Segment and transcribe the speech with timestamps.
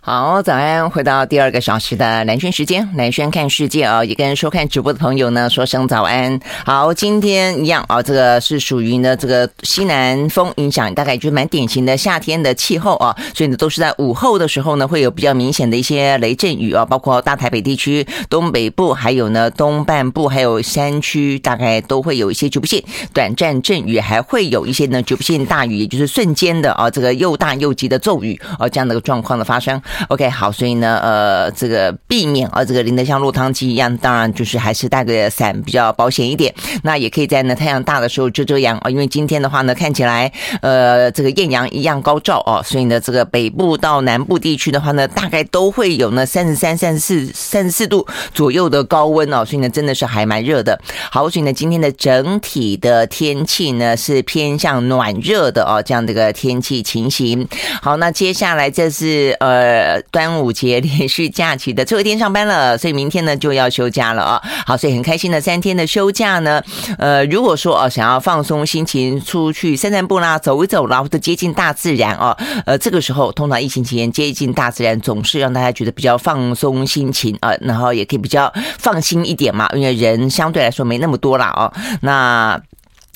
[0.00, 0.88] 好，早安！
[0.88, 6.40] 回到第二个小时的蓝轩时间，蓝轩看世界啊，也跟收看直播的朋友呢说声早安。
[6.64, 29.78] 好，今天一样啊，这个是属于呢这个西南风影响，大概就蛮典型的夏天的气候啊，所以呢都是在午后的时候呢会有比较明显的一些雷阵雨啊，包括大台北地区、东北部，还有呢东半部，还有山区，大概都会有一些局部性短暂阵雨，还会有一些呢局部性大雨，也就是瞬间的啊这个又大又急的骤雨啊这样的一个状况的发生。
[30.08, 36.54] OK，好，所以呢，呃，这个避免啊，这个淋得像落汤鸡一样，当然就是还是带个伞比较保险一点。
[36.82, 40.30] 那也可以在呢太阳大的时候遮遮阳啊，因为今天的话呢，看起来
[40.62, 50.78] 呃这个艳阳一样高照哦，所以呢，这个北部到南部地区的话呢，大概都会有呢三十三、三十四、三十四度左右的高温哦，所以呢，真的是还蛮热的。
[51.10, 57.46] 好，所以呢，今天的整体的天气呢是偏向暖热的哦，这样的一个天气情形。
[57.82, 59.77] 好，那接下来这是呃。
[59.78, 64.42] 呃端午节连续假期的最后一天上班了，所以明天呢就要休假了啊。
[64.66, 66.62] 好，所以很开心的三天的休假呢，
[66.98, 81.72] 呃，如果说哦想要放松心情，出去散散步啦，走一走啦，或者接近大自然哦，呃，这个时候通常疫情期间接近大自然总是让大家觉得比较放松心情啊，然后也可以比较放心一点嘛，因为人相对来说没那么多了哦。
[82.02, 82.60] 那。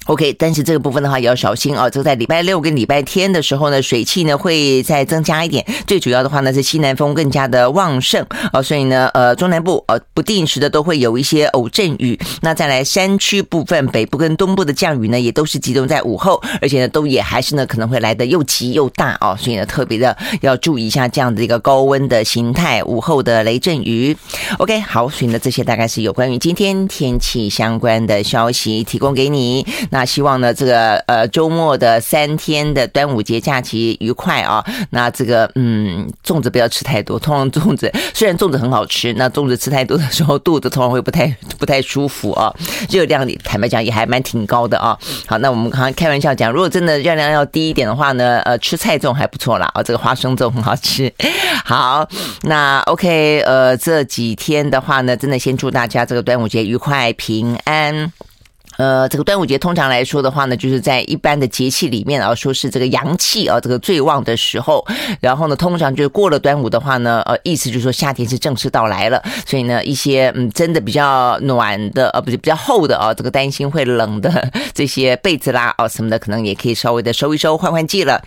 [0.07, 1.89] OK，但是这个部分的话也要小心啊。
[1.89, 5.65] 这个在礼拜六跟礼拜天的时候呢，水汽呢会再增加一点。
[5.87, 12.19] 最主要的话呢是西南风更加的旺盛啊，所以呢，呃，中南部呃不定时的都会有一些偶阵雨。
[12.41, 19.37] 那再来山区部分，北部跟东部的降雨呢，也都是集中在午后，而且呢都也还是呢可能会来的又急又大哦。
[19.39, 24.17] 所以呢特别的要注意一下这样的一个高温的形态，午后的雷阵雨。
[24.59, 29.65] OK，好，所以呢这些大概是有关于今天天气相关的消息提供给你。
[29.93, 34.65] 那希望呢，这个呃周末的三天的端午节假期愉快啊！
[34.89, 37.19] 那这个嗯，粽子不要吃太多。
[37.19, 41.27] 通常粽子虽然粽子很好吃，那粽子吃太多的时候，肚子通常会不太
[41.61, 42.51] 不太舒服啊。
[42.89, 44.99] 热量坦白讲也还蛮挺高的啊。
[45.27, 49.71] 好，那我们刚刚开玩笑讲，如果真的热量要低一点的话呢，呃，吃菜粽还不错啦。
[49.75, 51.13] 啊，这个花生粽很好吃。
[51.67, 52.09] 好，
[52.45, 58.11] 那 OK，呃，这几天的话呢，真的先祝大家这个端午节愉快平安。
[58.83, 64.85] 呃，这个端午节通常来说的话呢，就是在一般的节气里面啊，说是这个阳气啊，这个最旺的时候。
[65.21, 69.23] 然后呢，通常就是过了端午的话呢，呃，意思就是说夏天是正式到来了。
[69.47, 78.21] 所以呢，一些嗯，真的比较暖的，呃，不是比较厚的啊，这个担心会冷的这些被子啦，哦什么的，可能也可以稍微的收一收，换换季了。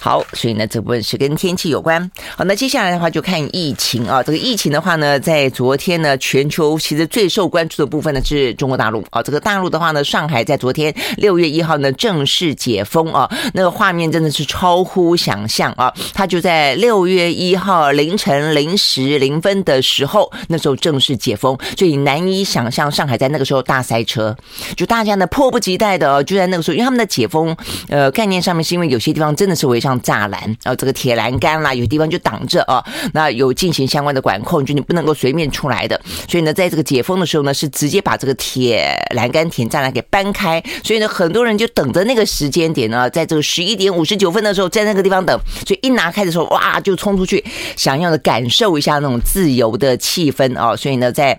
[0.00, 2.10] 好，所以呢，这部分是跟天气有关。
[2.36, 9.92] 好，那接下来的话就看疫情啊，这个疫情的话呢，在昨天呢，全球其实最受关注的部分呢是中国大陆啊，这个大陆的话。
[9.92, 15.92] 呢，上海在昨天六月一号呢正式解封啊，那个画面真的是超乎想象啊！
[16.14, 24.36] 他就在六月一号凌晨零时零分的时候，那时候正式解封，所以难以想象上海在那个时候大塞车，
[24.76, 27.56] 就大家呢迫不及待的就在那个时候，因为他们的解封
[27.88, 39.91] 呃概念上面是因为有些地方真的是围上栅栏啊，这个铁栏杆啦，有地方就挡着啊，那有进行相关的管控，就你不能够随便出来的，所以呢，在这个解封的时候呢，是直接把这个铁栏杆、铁栅栏。
[39.92, 47.44] 给搬开，所以呢，很多人就等着那个时间点呢，在这个十一点五十九分的时候，在那个地方等，所以一拿开的时候，哇，就冲出去，
[47.76, 51.38] 想要的感受一下那种自由的气氛啊，所以呢，在。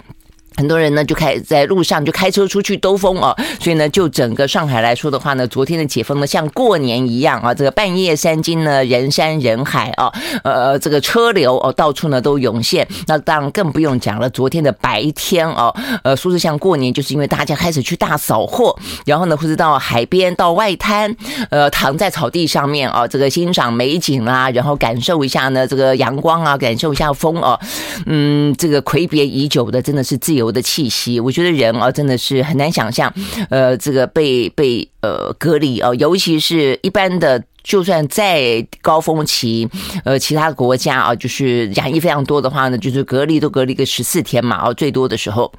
[0.55, 10.11] 很多人呢就开在路上就开车出去兜风哦，所以呢就整个上海来说的话呢，昨天的解封呢像过年一样啊，这个半夜三更呢人山人海啊，
[10.43, 21.15] 呃这个车流哦到处呢都涌现，那当然更不用讲了，昨天的白天哦，呃说是像过年，就是因为大家开始去大扫货，然后呢或者到海边到外滩，
[21.49, 27.59] 呃躺在草地上面啊，这个欣赏美景啦，然后感受一下呢这个阳光啊，感受一下风哦，
[28.05, 30.42] 嗯这个挥别已久的真的是自由。
[30.51, 33.13] 的气息，我觉得人啊，真的是很难想象，
[33.49, 39.67] 呃，这个被被呃隔离啊，尤其是一般的，就算在高峰期，
[40.03, 45.51] 呃，其他国家啊，就是染疫非常多的话呢，就是隔离都隔离个十四天嘛，啊，最多的时候。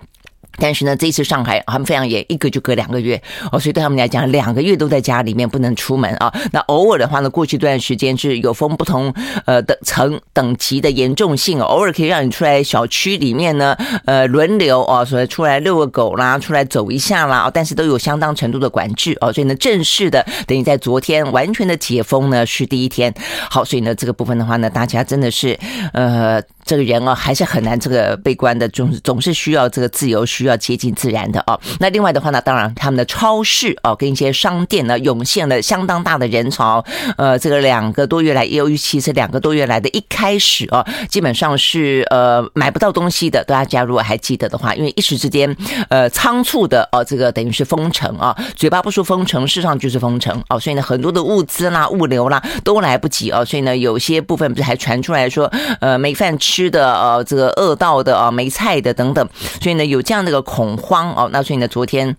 [0.58, 3.20] 但是呢，这次上海他们非常严，一个就隔两个月
[3.52, 6.32] 哦，所以对他们来讲，两个月都在家里面不能出门啊。
[6.52, 9.12] 那偶尔的话呢，过去一段时间是有分不同
[9.46, 19.32] 呃的层等级的严重性，偶尔可以让你出来小区里面呢，呃轮流哦，所以出来遛个狗啦，出来走一下啦，但是都有相当程度的管制哦。
[19.32, 23.12] 所以呢，正式的等于在昨天完全的解封呢是第一天。
[23.50, 25.58] 好，所以呢这个部分的话呢，大家真的是
[25.92, 31.58] 呃这个人哦，还是很难这个悲观的，总总是需要这个自由，需要接近自然的哦。
[31.78, 36.84] 那另外的话呢，当然他们的超市哦，跟一些商店呢，涌现了相当大的人潮。
[37.16, 43.44] 呃，这个两个多月来，尤其是两个多月来的一开始哦，基本上是呃买不到东西的。
[43.44, 45.55] 大家如果还记得的话，因为一时之间
[45.90, 50.58] 呃仓促的哦，这个等于是封城啊，嘴巴不说封城，事实上就是封城哦。
[50.58, 53.44] 所以呢，很多的物资啦、物流啦都来不及哦。
[53.44, 56.53] 所以呢，有些部分不是还传出来说，呃，没饭吃。
[56.54, 59.28] 吃的呃，这个饿到的啊，没菜的等等，
[59.60, 62.16] 所以呢，有这样的一个恐慌哦，那所以呢，昨天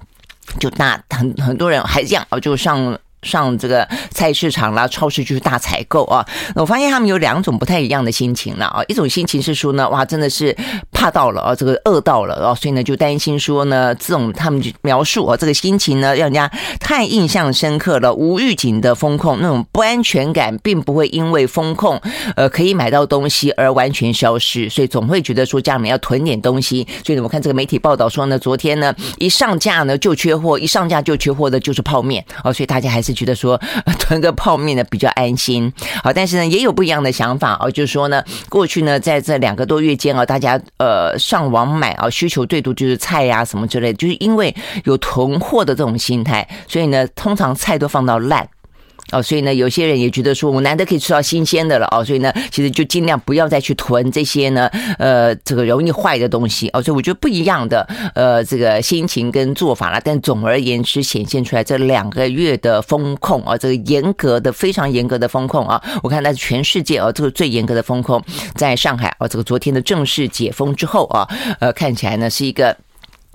[0.59, 2.99] 就大很很多人还这样哦，就上。
[3.25, 6.25] 上这个菜市场啦、超市就是大采购啊。
[6.55, 8.81] 我发现他们有两种不太一样的心情了啊。
[8.87, 10.55] 一种心情是说呢，哇，真的是
[10.91, 16.47] 怕到了啊，这个饿到了啊，所以呢就担心说呢，这种他们描述啊，这个心情呢，让人家
[16.79, 18.13] 太印象深刻了。
[18.13, 21.99] 无预警的风控，那种不安全感，并不会因为风控
[22.35, 26.87] 呃可以买到东西而完全消失，所以总会觉得说家里面要囤点东西。
[27.03, 33.14] 所以呢，我看这个媒体报道说呢，昨天呢一上架呢就缺货，一上架就缺货的就是泡面哦，所以大家还是。
[33.15, 33.59] 觉得说
[33.97, 35.71] 囤个泡面呢比较安心，
[36.03, 44.53] 好，但是呢也有不一样的想法哦，就是说呢，过去呢在这两个多月间啊，大家呃上网买啊，需求最多就是菜呀什么之类，就是因为
[44.83, 48.47] 有囤货的这种心态，所以呢通常菜都放到烂。
[49.11, 54.67] 哦，所以呢，有些人也觉得说，我难得可以吃到新鲜的了哦，所以呢，其实就尽量不要再去囤这些呢，
[54.97, 68.19] 呃，这个容易坏的东西哦，所以我觉得不一样的呃这个心情跟做法啦，但总而言之，显现出来这两个月的风控啊，这个严格的、非常严格的风控啊，我看那是全世界哦，这个最严格的风控，
[68.55, 71.29] 在上海哦，这个昨天的正式解封之后啊，
[71.59, 72.75] 呃，看起来呢是一个。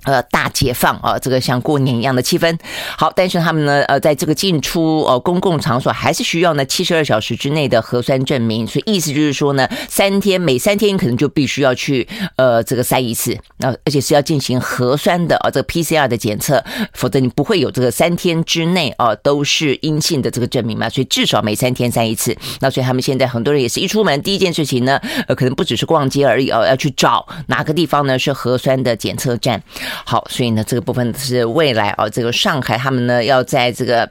[0.03, 2.57] 呃，大解放啊，这个像过年一样的气氛。
[2.97, 8.65] 好，但是他们呢，呃，在这个进出呃公共场所还是需要呢七十二小时之内的核酸证明。
[8.65, 16.63] 所以意思就是说呢，三天每三天可能就必须要去呃这个筛一次，那而且是要进行核酸的啊这个 PCR 的检测，
[16.93, 20.89] 否则你不会有这个三天之内啊都是阴性的这个证明嘛。
[20.89, 22.35] 所以至少每三天筛一次。
[22.59, 29.61] 那所以他们现在很多人也是一出门第一件事情呢，呃，可能不只是逛街而已哦，要去找哪个地方呢是核酸的检测站。
[30.05, 34.09] 好，所以呢，这个部分是未来啊，这个上海他们呢要在这个。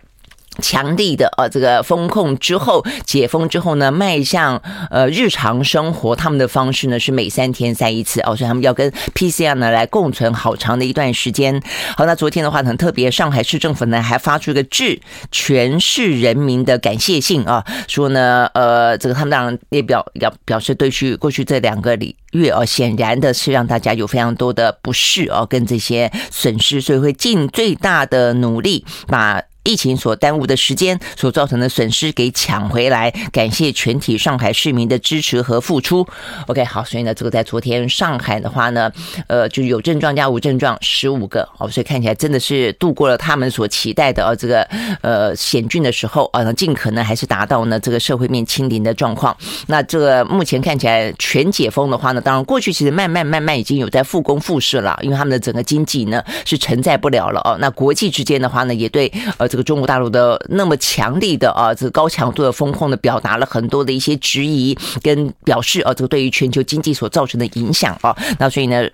[0.61, 4.61] 强力的呃，这个封控之后解封之后呢，迈向
[4.91, 11.63] 呃日常生活，他们的方式呢是每三天筛一次哦，所以他们要跟 PCR 呢来共存好长的一段时间。
[11.97, 15.01] 好，那昨天的话很特别，上海市政府呢还发出一个致
[15.31, 29.41] 全市人民的感谢信啊，说呢呃这个他们当然也表要表示对去过去这两个礼月哦，显然的是让大家有非常多的不适哦，跟这些损失，所以会尽最大的努力把。
[29.63, 36.07] 疫情所耽误的时间所造成的损失给抢回来，感谢全体上海市民的支持和付出。
[36.47, 38.91] OK，好，所以呢，这个在昨天上海的话呢，
[39.27, 44.63] 呃，就有症状加无症状十五个哦，所以看起来真的是度过了他们所期待的哦，这个
[45.03, 49.37] 呃险峻的时候啊，尽可能还是达到呢这个社会面清零的状况。
[49.67, 57.59] 那这个目前看起来全解封的话呢，当然过去其实慢慢慢慢已经有在复工复市了，因为他们的整个经济呢是承载不了了哦。
[57.61, 59.50] 那国际之间的话呢，也对呃。
[59.51, 68.89] 这个中国大陆的那么强力的啊，这个高强度的风控的表达了很多的一些质疑跟表示啊，这个对于全球经济所造成的影响啊，那所以呢，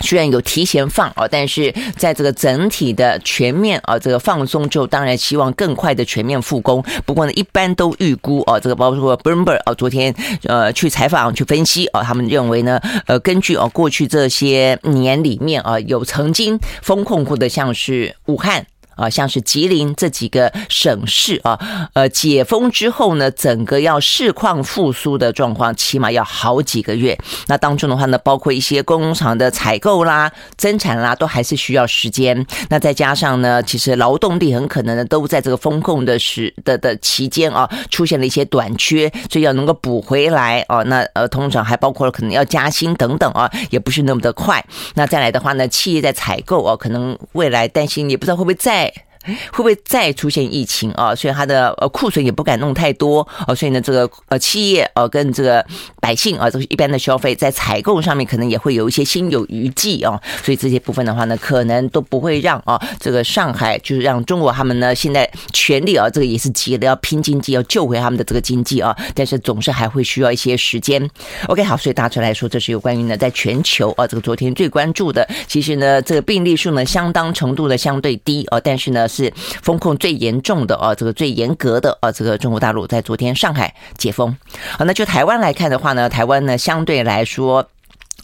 [0.00, 6.82] 虽然有提前放啊，但是在这个整体的全面啊这个放松之后，当然希望更快的全面复工。
[7.04, 18.66] 不过呢，一般都预估啊，这个包括 Bloomberg 啊，昨天呃去采访去分析啊，他们认为呢，呃，根据啊过去这些年里面啊，有曾经风控过的，像是武汉。
[18.96, 21.58] 啊，像是吉林这几个省市啊，
[21.94, 27.18] 呃，解封之后呢，整个要市况复苏的状况，起码要好几个月。
[27.46, 32.46] 那当中的话呢，包括一些工厂的采购啦、增产啦，都还是需要时间。
[32.68, 40.82] 那再加上呢，其实劳动力很可能呢，都在这个封控的时的的期间啊，出现了一些短缺，所以要能够补回来啊。
[40.82, 44.64] 那呃，通常还包括了可能要加薪等等啊，也不是那么的快。
[44.94, 48.91] 那再来的话呢，企业在采购啊，可能未来担心也不知道会不会再。
[49.24, 51.14] 会不会再出现疫情啊？
[51.14, 55.64] 所以它的呃库存也不敢弄太多啊，所以呢，这个呃企业呃跟这个
[56.00, 71.08] 百姓啊，这个一般的消费在采购上面可能也会有一些心有余悸啊，所以这些部分的话呢，可能都不会让啊这个上海就是让中国他们呢现在全力啊，这个也是急的要拼经济，要救回他们的这个经济啊，但是总是还会需要一些时间。
[71.46, 79.08] OK，好，所以大致来说，这是有关于呢在全球啊这个昨天最关注的，其实呢这个病例数呢相当程度的相对低啊，但是呢。
[79.12, 84.36] 是封控最严重的啊，这个最严格的啊，这个中国大陆在昨天上海解封。
[84.78, 87.68] 好，那就台湾来看的话呢，台湾呢相对来说。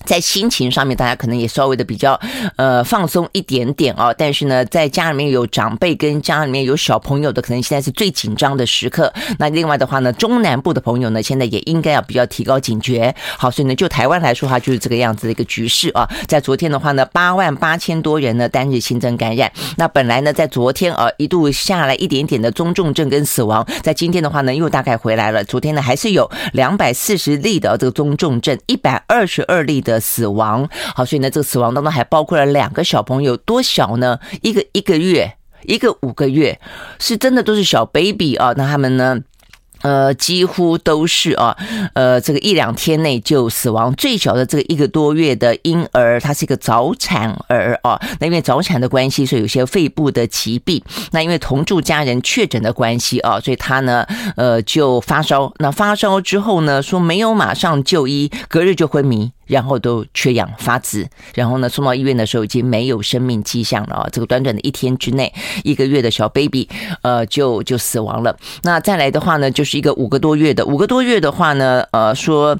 [0.08, 2.18] 在心情上面，大家可能也稍微的比较
[2.56, 4.14] 呃放松一点点哦。
[4.16, 9.12] 但是呢，在家里面有长辈跟家里面有小朋友的，可能现在是最紧张的时刻。
[9.38, 13.14] 那另外的话呢，中南部的朋友呢，现在也应该要比较提高警觉。
[13.36, 16.08] 好，所以呢，就台湾来说的话，就是这个样子的一个局势啊。
[16.26, 19.52] 在昨天的话呢，八万八千多人呢单日新增感染。
[19.76, 25.44] 那本来呢，在昨天啊一度下来一点点的中重症跟死亡，在今天的话呢，又大概回来了。
[25.44, 29.97] 昨天呢，还是有两百四十例的这个中重症，一百二十二例的。
[30.00, 34.18] 死亡，好，所以呢，这个死亡当中还包括了两个小朋友，多小呢？
[34.42, 36.60] 一个一个月，一个五个月，
[36.98, 38.52] 是真的都是小 baby 啊。
[38.56, 39.18] 那他们呢？
[39.82, 41.56] 呃，几乎都是啊，
[41.92, 43.94] 呃，这个一两天内就死亡。
[43.94, 47.96] 最小的这个一个多月的婴儿，他是一个早产儿啊。
[48.18, 50.82] 那因为早产的关系，所以有些肺部的疾病。
[51.12, 55.52] 那因为同住家人确诊的关系啊，所以他呢，呃，就发烧。
[55.58, 59.30] 那发烧之后呢，说没有马上就医，隔日就昏迷。
[59.48, 64.08] 然后都缺氧发紫，然后呢，送到医院的时候已经没有生命迹象了啊！
[64.12, 66.68] 这个短短的一天之内，一个月的小 baby，
[67.02, 68.36] 呃，就就死亡了。
[68.62, 72.56] 那再来的话呢，就是一个五个多月的，五个多月的话呢，呃，说。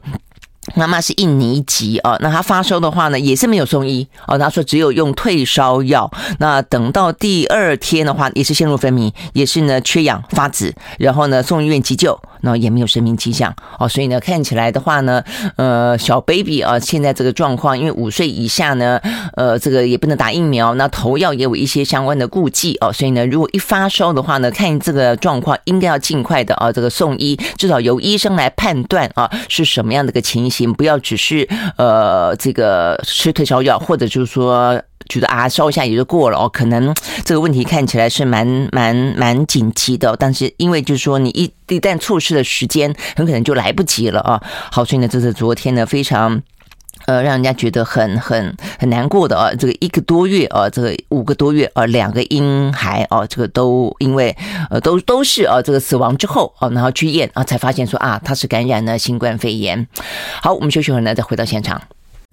[0.75, 4.37] 妈妈是印尼籍啊，那她发烧的话呢，也是没有送医哦。
[4.37, 6.11] 她说只有用退烧药。
[6.41, 13.89] 那等到第二天的话，也是陷入昏迷，也是呢缺氧发紫，然后呢送医院急救，那也没有生命迹象哦。
[13.89, 15.23] 所以呢看起来的话呢，
[15.57, 19.01] 呃小 baby 啊，现在这个状况，因为五岁以下呢，
[19.35, 22.93] 呃这个也不能打疫苗，那投药也有一些相关的顾忌哦。
[22.93, 30.73] 所以呢，如果一发烧的话呢，看这个状况，应该要尽快的啊这个送医，至少由医生来判断啊是什么样的一个情形。
[30.73, 44.43] 不要只是呃这个吃退烧药，或者就是说觉得啊烧一下也就过了哦，可能这个问题看起来是蛮蛮蛮紧急的，但是因为就是说你一一旦错失了时间，很可能就来不及了啊。
[44.71, 46.43] 好，所以呢，这是昨天呢非常。
[47.07, 54.37] 呃，让人家觉得很很很难过的啊，这个一个多月啊，这个五个多月啊，两个婴孩啊，这个都因为
[54.69, 59.87] 呃都都是啊，这个死亡之后啊，然后去验啊，才发现说啊，他是感染了新冠肺炎。
[60.43, 61.81] 好，我们休息会儿呢，再回到现场。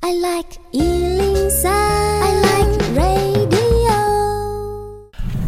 [0.04, 2.24] I like Ealing Sound.
[2.24, 2.65] I like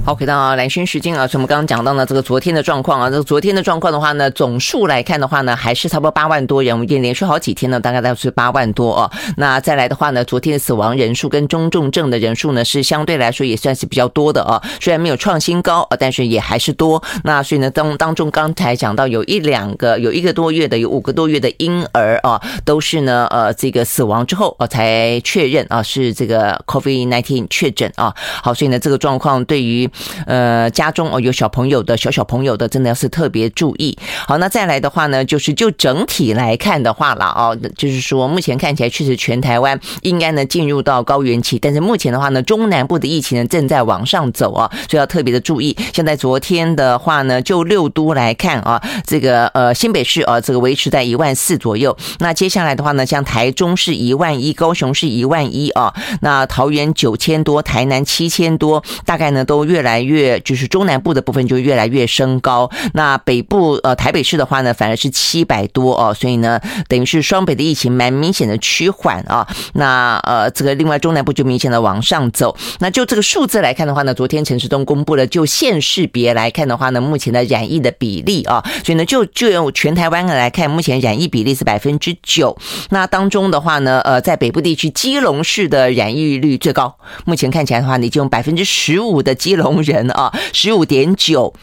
[0.07, 9.11] 好，回到兰萱时间啊，所以我们刚刚讲到呢，这个昨天的状况啊，这个昨天的状况的话呢，总数来看的话呢，还是差不多八万多人，我们已经连续好几天呢，大概都是八万多哦。
[9.35, 17.03] 那再来的话呢，昨天的死亡人数跟中重症的人数呢，是相对来说也算是比较多的啊，虽然没有创新高啊，但是也还是多。
[17.25, 28.15] 那所以呢，当当中刚才讲到有一两个，有一个多月的，有五个多月的婴儿啊，都是呢，呃，这个死亡之后啊才确认啊是这个 COVID-19 确诊啊。
[28.41, 29.89] 好，所以呢，这个状况对于
[30.25, 33.97] 呃，家中哦有小朋友的小小朋友的，真的要是特别注意。
[34.27, 45.75] 好，那再来的话呢，就是就整体来看的话了哦，就是说目前看起来确实全台湾应该呢进入到高原期，但是目前的话呢，中南部的疫情呢正在往上走啊，所以要特别的注意。
[45.93, 51.97] 现在昨天的话呢，就六都来看啊，这个呃新北市啊，这个维持在一万四左右。
[52.19, 59.86] 那接下来的话呢，像台中是一万一，高雄是一万一啊，那桃园九千多，台南七千多，大概呢都越来。
[59.87, 69.47] 来越就是中南部的部分就越来越升高，那北部呃台北市的话呢，反而是七百多哦，所以呢，等于是双北的疫情蛮明显的趋缓啊。
[69.75, 72.57] 那呃这个另外中南部就明显的往上走。
[72.79, 82.57] 那就这个数字来看的话呢，昨天陈时东公布了，就县市别来看的话呢，目前的染疫的比例啊，所以呢就就用全台湾来看，目前染疫比例是百分之九。
[82.89, 89.66] 那当中的话呢，呃在北部地区，基隆市的染疫率最高，目前看起来的话，你就用百分之十五的基隆。
[89.67, 91.53] 工人啊，十五点九。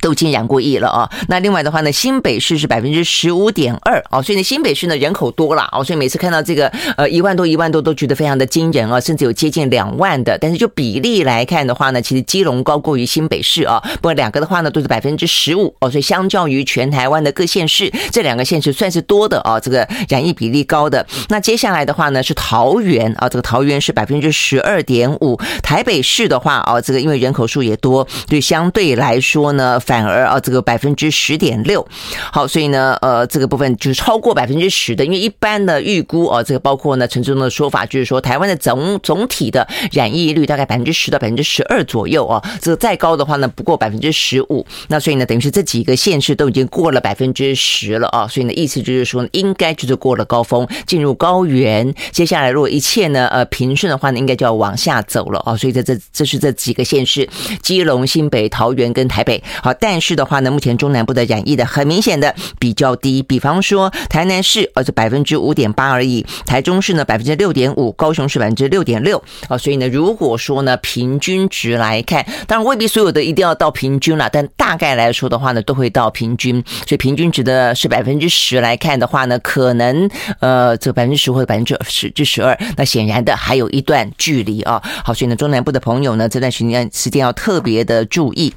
[0.00, 1.10] 都已经染过疫了啊！
[1.28, 10.36] 那另外的话呢，新北市是百分之十五点二啊，所以呢，新北市呢人口多了啊，所以每次看到这个呃一万多一万多都觉得非常的惊人啊，甚至有接近两万的。
[10.38, 13.82] 但是就比例来看的话呢，其实基隆高过于新北市啊。
[13.94, 21.06] 不过两个的话呢都是百分之十五哦，所以相较于全台湾的各县市，这两个县市算是多的啊，这个染疫比例高的。
[21.30, 25.40] 那接下来的话呢是桃园啊，这个桃园是百分之十二点五。
[25.62, 29.93] 台北市的话啊，这个因为人口数也多，对相对来说呢反。
[29.94, 31.86] 反而啊这个百分之十点六。
[32.32, 44.66] 好，所以呢，呃，这个部分就是超过百分之十的，因为一般的预估啊，这个包括呢陈志忠的说法，就是说台湾的总总体的染疫率大概百分之十到百分之十二左右啊，这个再高的话呢不过百分之十五。
[44.88, 51.94] 那所以呢，等于是这几个县市都已经过了百分之十了啊，所以呢，意思就是说应该就是过了高峰，进入高原。
[52.10, 55.56] 接下来如果一切呢呃平顺的话呢，应该就要往下走了啊。
[55.56, 57.28] 所以在这这是这几个县市：
[57.62, 59.40] 基隆、新北、桃园跟台北。
[59.62, 69.22] 好，但是的话呢，目前中南部的染疫的很明显的比较低，比方说台南市呃，这百分之五点八而已；台中市呢百分之六点五；高雄市百分之六点六。
[69.48, 76.62] 啊，所以呢，如果说呢平均值来看，当然未必所有的一定要到平均了，但大概来说的话呢，都会到平均。
[76.86, 80.08] 所以平均值的是百分之十来看的话呢，可能
[80.40, 84.82] 呃这百分之十或者百分之十至十二，那显然的还有一段距离啊。
[85.04, 88.52] 好，所以呢中南部的朋友呢这段时间时间要特别的注意。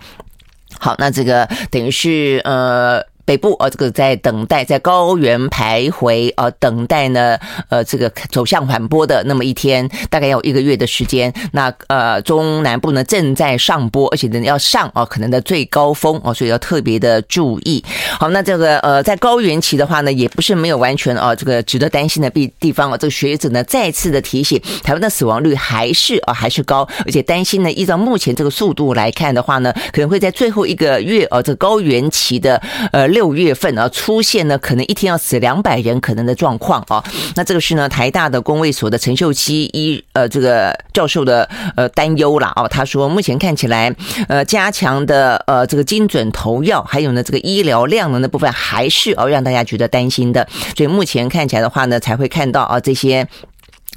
[0.79, 3.03] 好，那这个等于是呃。
[3.27, 11.34] 北部呃，这个在等待，在高原徘徊，呃，等待呢，呃，这个走向缓坡的那么一天，大概要一个月的时间。
[11.51, 17.84] 那呃，中南部呢正在上坡，而且呢要上啊，可能的最高峰哦，所以要特别的注意。
[18.17, 22.98] 好，那这个呃，在高原期的话呢，也不是没有完全啊，这个值得担心的地地方啊。
[22.98, 32.62] 这个学者呢再次的提醒，台湾的死亡率还是啊还是高，而且担心呢，依照目前这个速度来看的话呢，可能会在最后一个月啊，这高原期的
[32.93, 33.05] 呃。
[33.17, 37.03] 六月份啊，出现呢可能一天要死两百人可能的状况啊，
[37.36, 43.91] 那这个是呢台大的公卫所的陈秀熙医呃这个教授的呃担忧了啊，他说目前看起来
[44.27, 53.27] 呃加强的呃这个精准投药，还有呢这个医疗量能的部分还是哦让大家觉得担心的，所以目前看起来的话呢才会看到啊这些。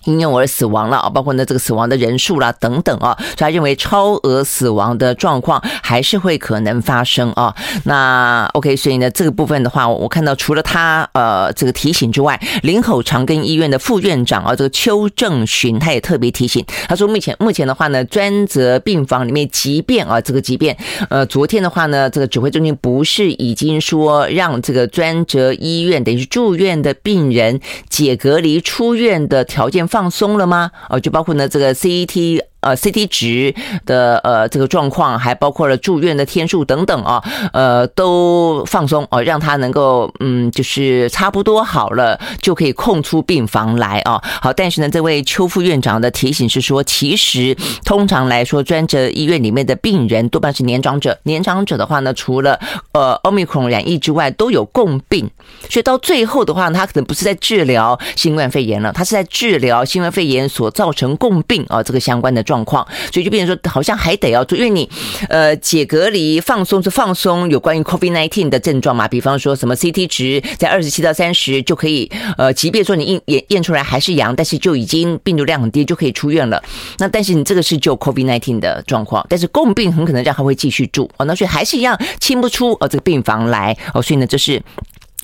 [0.04, 7.54] 婴幼儿死亡了啊，包括呢这个死亡的人数啦等等啊，所以他认为超额死亡的状况还是会可能发生啊。
[7.84, 20.76] 那 OK，所以呢这个部分的话，我看到除了他呃这个提醒之外，林口长庚医院的副院长啊这个邱正寻他也特别提醒，他说目前目前的话呢，专责病房里面即便啊这个即便
[21.08, 30.70] 呃昨天的话呢，这个指挥中心不是已经说让这个专责医院等于住院的病人解隔离出院的条件放松了吗？
[30.88, 32.40] 哦，就包括呢这个 CET。
[32.60, 33.54] 呃，CT 值
[33.86, 44.22] 的呃这个状况，还包括了住院的天数等等啊，呃，都放松哦，让他能够嗯，就是差不多好了，就可以空出病房来啊。
[44.42, 52.60] 好，但是呢，这位邱副院长的提醒是说，其实通常来说，专责医院里面的病人多半是年长者，年长者的话呢，除了
[52.92, 55.30] 呃奥密克戎染疫之外，都有共病，
[55.70, 62.44] 所以到最后的话，他可能不是在治疗新冠肺炎了，他是在治疗新冠肺炎所造成共病啊这个相关的。
[62.50, 64.90] 状况，所以就变成说，好像还得要做，因为你
[65.28, 76.60] 呃解隔离放松是放松有关于 COVID-19 的症状嘛，比方说什么 CT 值在二十七到三十就可以，呃，即便说你验验验出来还是阳，但是就已经病毒量很低，就可以出院了。
[76.98, 84.60] 那但是你这个是就 COVID-19 的状况，但是共病很可能让他会继续住哦，那所以还是一样清不出呃这个病房来哦，所以呢这是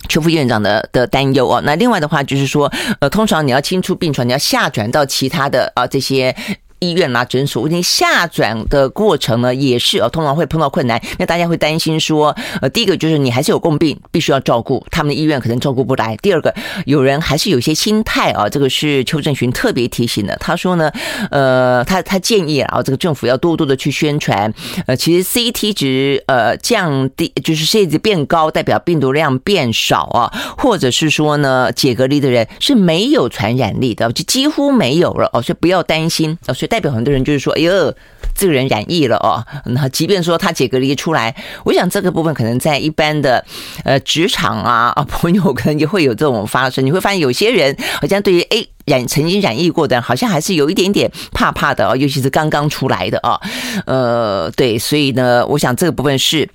[0.08, 1.60] 邱副院长的的担忧哦。
[1.64, 6.36] 那另外的话就是说，呃，通常你要清出病床，你要下转到其他的啊这些。
[6.78, 20.36] 医院啦、诊所，你下转的过程呢，也是呃，通常会碰到困难，那大家会担心说，呃，第一个就是你还是有共病，必须要照顾，他们的医院可能照顾不来；第二个，有人还是有些心态啊，这个是邱正寻特别提醒的。
[20.36, 20.92] 他说呢，
[21.30, 24.52] 呃，他他建议啊，这个政府要多多的去宣传，
[24.86, 36.65] 呃，其实 CT 值呃降低，就是 CT 值变高，代表病毒量变少啊，或者是说呢，解隔离的人是没有传染力的，就几乎没有了哦，所以不要担心哦，所以。
[36.66, 37.94] 代表很多人就是说，哎呦，
[38.34, 39.44] 这个人染疫了哦。
[39.66, 43.44] 那即便说他解隔离出来，我想这个部分可能在一般的
[43.84, 46.84] 呃职场啊啊朋友可能也会有这种发生。
[46.84, 53.40] 你会发现有些人好像对于哎染曾经染疫过的，好像还是有一点点怕怕的哦，尤其是刚刚出来的啊。
[53.86, 56.48] 呃，对，所以呢，我想这个部分是。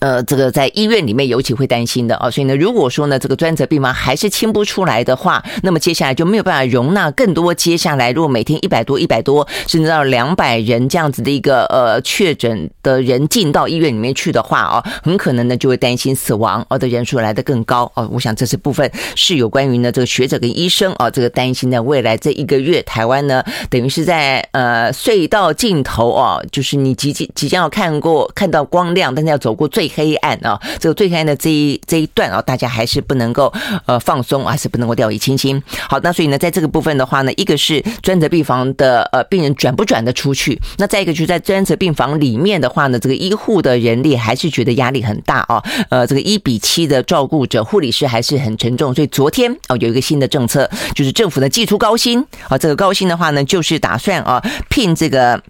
[0.00, 7.52] 呃，这个在医院里面尤其会担心的啊，所以呢，如果说呢，这个专责病房还是清不出来的话，那么接下来就没有办法容纳更多。
[7.52, 18.08] 接下来，如果每天一百多、一百多，甚至到两百人这样子的一个呃确诊的人进到医院里面去的话啊，很可能呢就会担心死亡哦的人数来得更高哦。
[18.12, 29.87] 我想这是部分是有关于呢这个学者跟医生啊这个担心的未来这一个月，台湾呢等于是在呃隧道尽头哦，就是你即即即将要看过看到光亮，但是要走过最。
[29.94, 33.52] 黑暗啊，这个最黑暗的这一这一段啊，大家还是不能够
[33.86, 35.62] 呃放松，还是不能够掉以轻心。
[35.88, 55.40] 好，那所以呢，在这个部分的话呢，一个是专责病房的呃病人转不转得出去，那再一个就是在专责病房里面的话呢，这个医护的人力还是觉得压力很大啊，呃，这个一比七的照顾者，护理师还是很沉重，所以昨天哦有一个新的政策，就是政府呢祭出高薪啊，这个高薪的话呢，就是打算啊聘这个。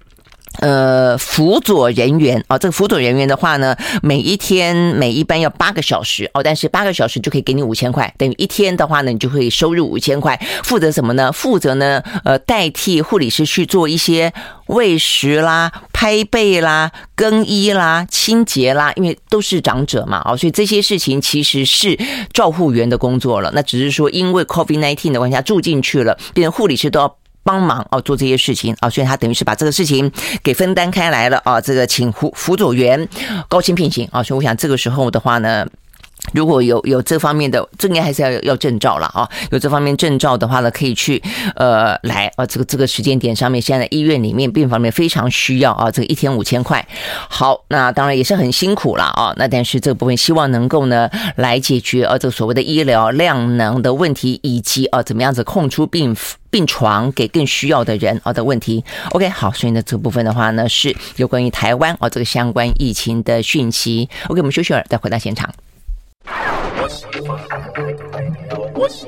[0.59, 10.37] 呃，辅佐人员啊，这个辅佐人员的话呢，每一天每一班要八个小时哦，但是八个小时就可以给你五千块，等于一天的话呢，你就会收入五千块。
[10.65, 11.31] 负责什么呢？
[11.33, 14.33] 负责呢，呃，代替护理师去做一些
[14.67, 21.97] 喂食啦、拍背啦、更衣啦、清洁啦，因为都是长者嘛，哦，所以这些事情其实是
[22.33, 23.53] 照护员的工作了。
[23.55, 27.17] 那只是说，因为 COVID-19 的关系，他住进去了，变成护理师都要。
[27.49, 31.59] 帮忙哦，做这些事情啊，所以他等于是把这个事情给分担开来了啊。
[31.59, 33.09] 这个请辅辅佐员
[33.49, 35.67] 高薪聘请啊，所以我想这个时候的话呢。
[36.33, 39.29] 如果有有这方面的，这应该还是要要证照了啊。
[39.51, 41.23] 有这方面证照的话呢，可以去
[41.55, 42.45] 呃来啊。
[42.45, 45.91] 这个这个时间点上面，现在医院里面病房里面非常需要啊。
[45.91, 46.87] 这个一天五千块，
[47.29, 49.33] 好，那当然也是很辛苦了啊。
[49.37, 56.15] 那但是这部分希望能够呢来解决啊这个所谓的医疗量能的问题，以及啊怎么样子空出病
[56.51, 58.85] 病床给更需要的人啊的问题。
[59.13, 64.09] OK，好，所以呢这部分的话呢是有关于台湾啊这个相关疫情的讯息。
[64.29, 65.49] OK，我们休息会儿再回到现场。
[66.81, 68.73] 我喜欢 I like。
[68.75, 69.07] 我喜。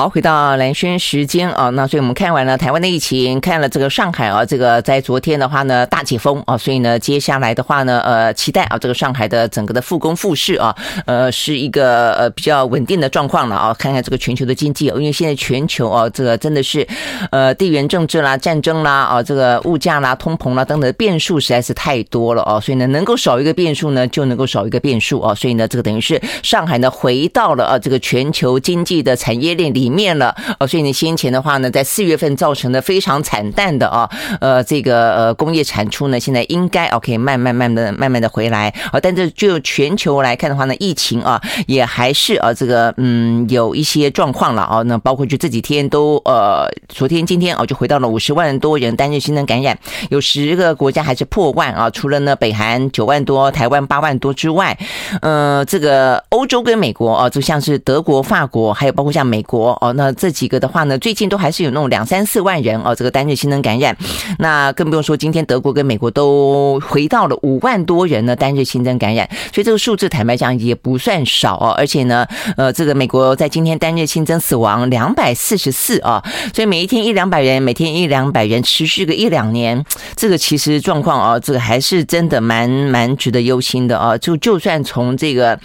[0.00, 13.76] 好，回到蓝轩时间啊，那所以我们看完了台湾的疫情，看了这个上海啊，这个在昨天的话呢大解封啊，所以呢接下来的话呢，呃，期待啊这个上海的整个的复工复市啊，呃，是一个呃比较稳定的状况了啊。
[13.78, 16.88] 看看这个全球的经济，因为现在全球啊，这个真的是
[17.30, 29.89] 呃地缘政治啦、战争啦啊，这个物价啦、通膨啦等等的变数实在是太多了啊，所以呢能够少一个变数呢，就能够少一个变数啊，所以呢这个等于是上海呢回到了啊这个全球经济的产业链里。
[29.90, 30.34] 面了。
[30.58, 34.08] 哦，所以你先前的话呢，在四月份造成的非常惨淡的啊，
[34.40, 38.68] 呃，这个呃工业产出呢，现在应该 OK 慢慢慢的慢慢的回来。
[38.92, 49.78] 啊，但是就全球来看的话呢，疫情啊也还是啊这个嗯有一些状况了啊，那包括就这几天都呃昨天今天啊就回到了五十万多人单日新增感染，
[50.10, 54.76] 有十个国家还是破万啊，除了呢北韩九万多，台湾八万多之外，
[55.22, 59.69] 呃这个欧洲跟美国啊，就像是德国、法国，还有包括像美国。
[59.80, 63.96] 哦，那这几个的话呢，最近都还是有那种两三四万人哦，这个单日新增感染，
[64.38, 76.20] 那更不用说今天德国跟美国都回到了五万多人呢单日新增感染，所以这个数字坦白讲也不算少哦，而且呢，呃，这个美国在今天单日新增死亡两百四十四啊，
[76.52, 79.84] 所以每一天一两百人，每天一两百人，持续个一两年，
[80.16, 85.58] 这个其实状况哦，这个还是真的蛮蛮值得忧心的啊，就就算从这个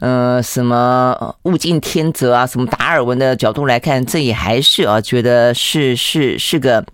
[0.00, 3.47] 呃什么物竞天择啊，什么达尔文的角。
[3.48, 6.84] 角度来看，这也还是啊，觉得是是是个。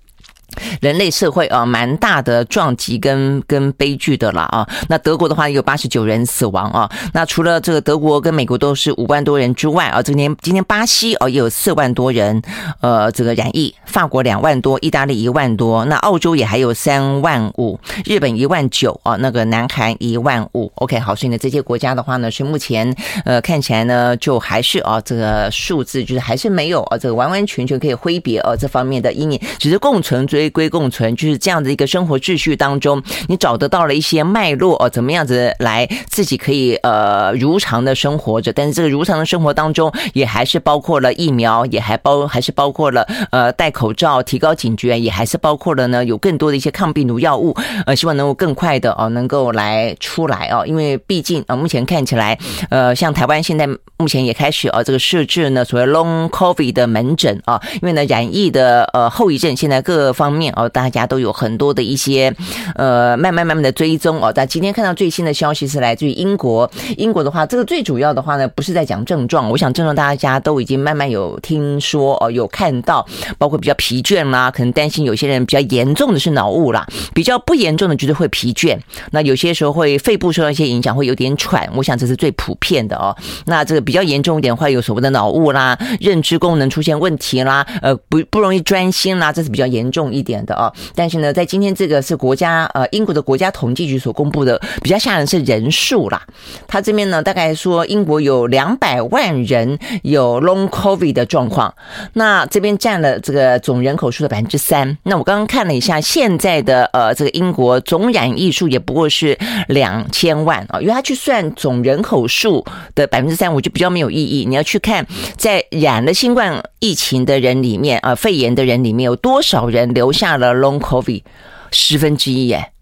[0.81, 4.67] 人类社会啊，蛮大的撞击跟跟悲剧的了啊。
[4.89, 6.91] 那德国的话有八十九人死亡啊。
[7.13, 12.41] 那除了这个德国跟美国都是五万多人之外啊，今天今天巴西哦也有四万多人
[12.81, 20.71] 呃这个染疫，法国两万多，意大利一万多，那澳洲也还有三万五，日本一万九啊，那个南韩一万五。
[20.77, 30.44] OK，好，所以呢这些国家的话呢是目前呃看起来呢就还是啊这个数字就是还是没有啊这个完完全全可以挥别啊这方面的阴影，只是共存追。
[30.51, 38.53] 归归共存，就是这样的一个生活秩序当中，你找得到了一些脉络哦，怎么样子来自己可以呃如常的生活着？
[38.53, 47.55] 但是这个如常的生活当中，也还是包括了疫苗，也还包还是包括了呃戴口罩，提高警觉，也还是包括了呢有更多的一些抗病毒药物，
[47.87, 52.39] 呃，希望能够更快的哦能够来出来哦，因为毕竟啊目前看起来
[52.71, 53.67] 呃像台湾现在
[53.99, 60.53] 目前也开始啊这个设置呢所谓 Long COVID 的门诊啊，因为呢染疫的呃后遗症现在各方面。
[60.57, 62.35] 哦，大家都有很多的一些
[62.75, 64.33] 呃，慢慢慢慢的追踪哦。
[64.35, 73.07] 但今天看到最新的消息是来自于英国，英国的话，这个最主要的话呢，不是在讲症状，我想症状大家都已经慢慢有听说哦，有看到，
[73.39, 78.79] 包括比较疲倦啦，可能担心有些人比较严重的是脑雾啦，比较不严重的就是会疲倦，
[79.11, 83.15] 那有些时候会肺部受到一些影响，会有点喘，我想这是最普遍的哦。
[83.47, 90.73] 那这个比较严重一点，会有所谓的脑雾啦，认知功能出现问题啦，呃，不不容易专心啦，这是比较严重一点的啊。
[90.97, 96.21] 但是呢，在今天这个是国家呃英国的国家统计局所公布的比较吓人是人数啦。
[96.67, 101.75] 他这边呢大概说英国有两百万人有 Long COVID 的状况，
[102.15, 104.97] 那这边占了这个总人口数的百分之三。
[105.03, 114.45] 那我刚刚看了一下现在的呃这个英国总染疫数也不过是两千万啊，因为他去算总人口数的百分之三，我就比较没有意义。
[114.47, 115.07] 你要去看
[115.37, 121.23] 在染了新冠疫情的人里面啊，肺炎的人里面有多少人留下了 Long COVID，
[121.71, 122.73] 十分之一耶，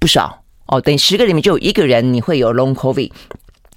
[0.00, 3.12] 不少哦，等于十个里面就有一个人你会有 Long COVID。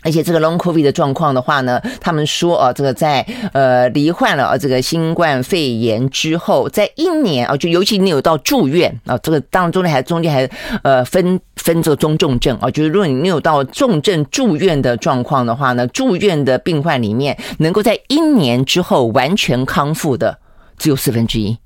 [0.05, 10.47] 而且这个 long COVID 的状况的话呢，他们说啊，这个在呃罹患了这个新冠肺炎之后，在一年啊，就尤其你有到住院啊，这个当中间还中间还
[10.83, 20.37] 呃分分这个中重症啊，就是如果你有到重症住院的状况的话呢，住院的病患里面能够在一年之后完全康复的
[20.77, 21.57] 只有四分之一。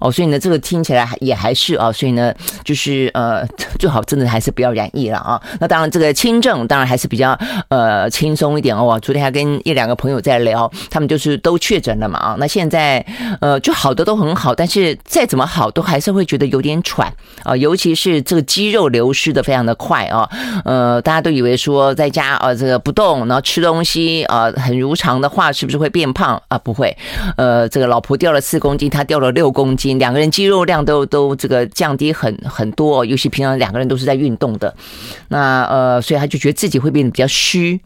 [0.00, 2.32] 哦，所以呢，这个听起来也还是啊，所以呢，
[2.64, 3.46] 就是呃，
[3.78, 5.40] 最好真的还是不要染疫了啊。
[5.60, 7.36] 那当然，这个轻症当然还是比较
[7.68, 8.98] 呃轻松一点哦。
[9.02, 12.36] 昨天还跟一两个朋友在聊，他们就是都确诊了嘛啊。
[12.38, 13.04] 那现在
[13.40, 20.28] 呃，就好的都很好，但是再怎么好，都还是会觉得有点喘啊，尤其是这个肌肉流失的非常的快啊。
[20.64, 26.58] 呃，大家都以为说在家啊这个不动，然后吃东西啊很如常的话，是不是会变胖啊？
[26.58, 26.96] 不会，
[27.36, 29.87] 呃，这个老婆掉了四公斤，他掉了六公斤。
[29.94, 34.74] 两个人肌肉量都都这个降低很很多，尤其平常两个人都是在运动的，
[35.28, 37.80] 那呃，所以他就觉得自己会变得比较虚。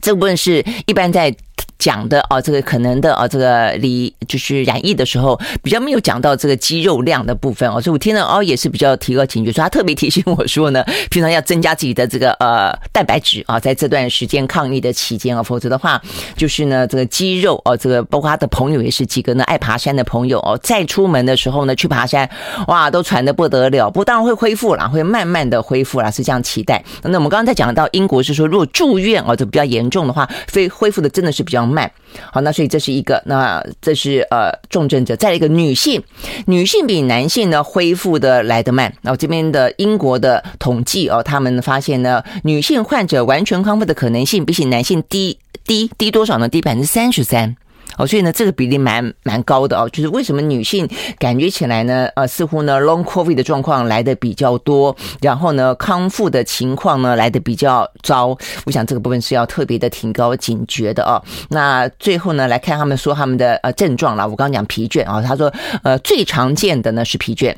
[0.00, 1.36] 这部分是一般在。
[1.78, 16.02] 讲的啊，这个可能的啊，这个离就是染疫的时候比较没有讲到这个肌肉量的部分哦，所以我听了哦也是比较提高警觉，所以他特别提醒我说呢，平常要增加自己的这个呃蛋白质啊，在这段时间抗疫的期间啊，否则的话
[16.36, 22.28] 就是呢这个肌肉哦，这个包括他的朋友也是几个呢爱爬山的朋友哦，再出门的时候呢去爬山
[22.66, 26.82] 哇都喘的不得了，不过当然会恢复了，会慢慢的恢复了，是这样期待。
[27.04, 31.67] 那我们刚刚在讲到英国是说，如果住院哦，就比较严重的话，恢恢复的真的是比较。
[31.68, 31.90] 慢，
[32.32, 36.02] 好，那所以这是一个，那这是呃重症者，再一个女性，
[36.46, 38.92] 女性比男性呢恢复的来得慢。
[39.02, 46.48] 然后这边的英国的统计哦，他们发现呢，女性患者完全康复的可能性比起男性低低低多少呢？
[46.48, 47.56] 低百分之三十三。
[47.98, 49.88] 哦，所以呢，这个比例蛮蛮高的哦。
[49.90, 58.28] 就是为什么女性感觉起来呢，呃，似乎呢，long COVID 的状况来的比较多，然后呢，康复的情况呢来的比较糟。
[58.64, 61.22] 我想这个部分是要特别的提高警觉的哦。
[61.50, 64.26] 那最后呢，来看他们说他们的呃症状了。
[64.26, 67.54] 我刚刚讲疲倦啊，他说呃最常见的呢是疲倦。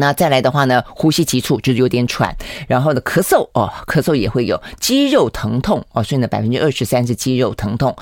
[0.00, 2.32] 那再来的话呢，呼吸急促就是有点喘，
[2.68, 7.94] 然后呢，咳嗽哦，咳嗽也会有，肌肉疼痛哦，所以呢，百分之二十三是肌肉疼痛。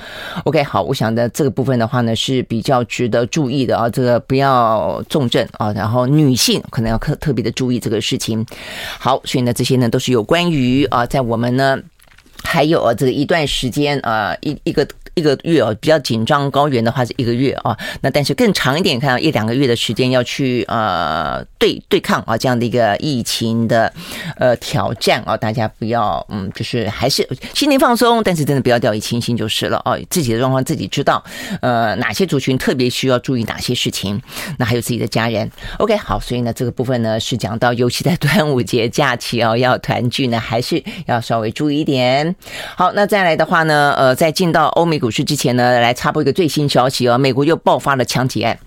[0.44, 8.44] OK，好，我想的这个部分的话呢是比较值得注意的啊，这个不要重症啊，然后女性可能要特特别的注意这个事情。
[8.98, 11.78] 好，所以呢，这些呢都是有关于啊，在我们呢
[12.44, 14.86] 还有啊这个一段时间啊一一个。
[15.16, 23.90] 一个月哦，比较紧张高原的话是一个月啊，那但是更长一点，看到一两个月的时间要去呃对对抗啊这样的一个疫情的
[24.36, 31.24] 呃挑战啊，大家不要嗯，就是还是心情放松，但是真的不要掉以轻心就是了哦，自己的状况自己知道，
[31.62, 34.20] 呃哪些族群特别需要注意哪些事情，
[34.58, 35.50] 那还有自己的家人。
[35.78, 42.36] OK，好，所以呢这个部分呢是讲到，尤其在端午节假期哦要团聚呢，还是要稍微注意一点。
[42.76, 45.05] 好，那再来的话呢，呃，再进到欧美股。
[45.06, 48.58] 股市之前呢，来插播一个最新消息哦，美国又爆发了枪击案。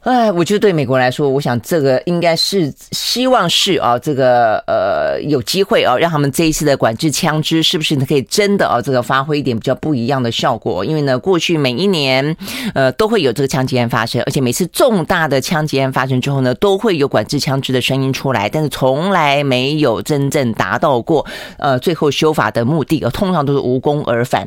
[0.00, 10.84] 哎，我觉得对美国来说，我想这个应该是希望是啊，这个呃有机会啊，让他们这一次的管制枪支是不是可以真的啊，这个发挥一点比较不一样的效果？
[10.84, 12.36] 因为呢，过去每一年
[12.74, 21.24] 呃都会有这个枪击案发生，而且每次重大的枪击案发生之后呢，都会有管制枪支的声音出来，但是从来没有真正达到过
[21.56, 24.46] 呃最后修法的目的，通常都是无功而返。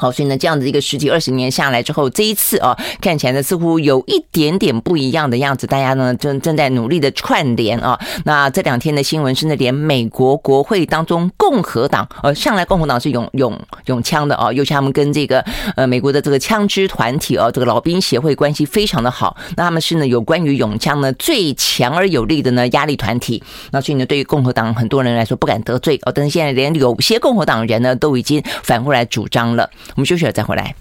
[0.00, 5.66] 好，所以呢，这样子一个十几二十年下来之后，这一次啊，看起来呢似乎有一点点不一样的样子。
[5.66, 8.00] 大家呢正正在努力的串联啊。
[8.24, 15.44] 那这两天的新闻甚至，连美国国会当中共和党，呃，向来共和党是拥拥拥枪的啊，尤其他们跟这个
[15.76, 19.36] 呃美国的这个枪支团体啊，这个老兵协会关系非常的好。
[19.56, 23.42] 那他们是呢有关于拥枪呢最强而有力的呢压力团体。
[23.70, 29.68] 那所以呢，对于共和党很多人来说不敢得罪哦，但是现在连有些共和党人呢都已经反过来主张了。
[29.94, 30.74] 我们休息了再回来。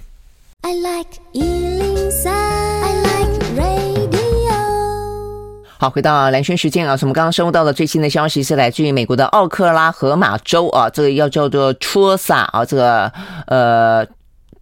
[0.61, 4.49] I like 103, I like radio。
[5.77, 13.11] 好，回到蓝轩时间啊，我们刚刚收到的最新的消息是来自于美国的奥克拉荷马州啊，这个要叫做 Tulsa 啊，这个
[13.47, 14.05] 呃。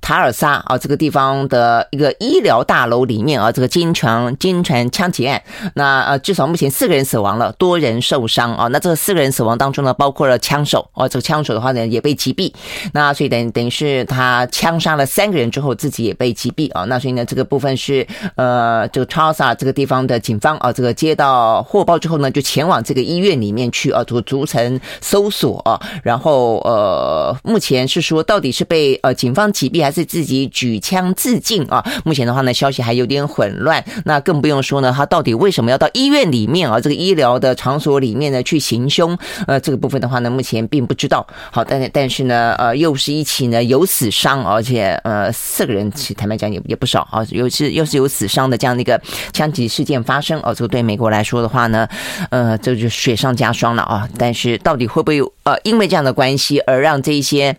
[0.01, 5.41] 塔尔萨啊，这个地方的一个医疗大楼里面啊，这个金船金船枪击案，
[5.75, 8.67] 那呃至少目前四个人死亡了，多人受伤啊。
[8.67, 12.53] 那这四个人死亡当中呢，包括了枪手哦，这个枪手的话呢也被击毙。
[12.93, 16.86] 那所以等等于是他枪杀了三个人之后，自己也被击毙啊。
[16.86, 25.81] 那所以呢，这个部分是呃这个塔尔萨这个地方的警方啊，这个接到获报之后呢，就前往这个医院里面去啊，做逐层搜索啊。
[26.03, 31.82] 然后呃，目前是说到底是被呃警方击毙还是自己举枪自尽啊？
[32.04, 33.82] 目前的话呢，消息还有点混乱。
[34.04, 36.78] 那更不用说呢，他到底为什么要到医院里面啊？
[36.78, 39.17] 这个医疗的场所里面呢去行凶？
[39.47, 41.26] 呃，这个部分的话呢，目前并不知道。
[41.52, 50.54] 好，但是但是呢，呃，又是一起呢有死伤，而且呃四个人，其坦白讲也也不少啊，又是又是有死伤的这样的一个枪击事件发生哦。
[50.54, 51.88] 这个对美国来说的话呢，
[52.30, 54.06] 呃，这就雪上加霜了啊。
[54.17, 57.56] 但是到底会不会有呃因为这样的关系而让这一些？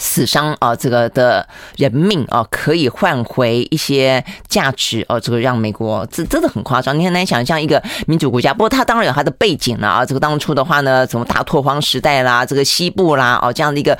[0.00, 5.20] 死伤啊，这个的人命啊，可以换回一些价值哦。
[5.20, 8.54] 这个让美国这真的很夸张，你很难想象一个民主国家。
[8.54, 10.04] 不过它当然有它的背景了啊。
[10.04, 13.96] 这个当初的话呢，什么大拓荒时代啦，这个西部啦，哦，这样的一个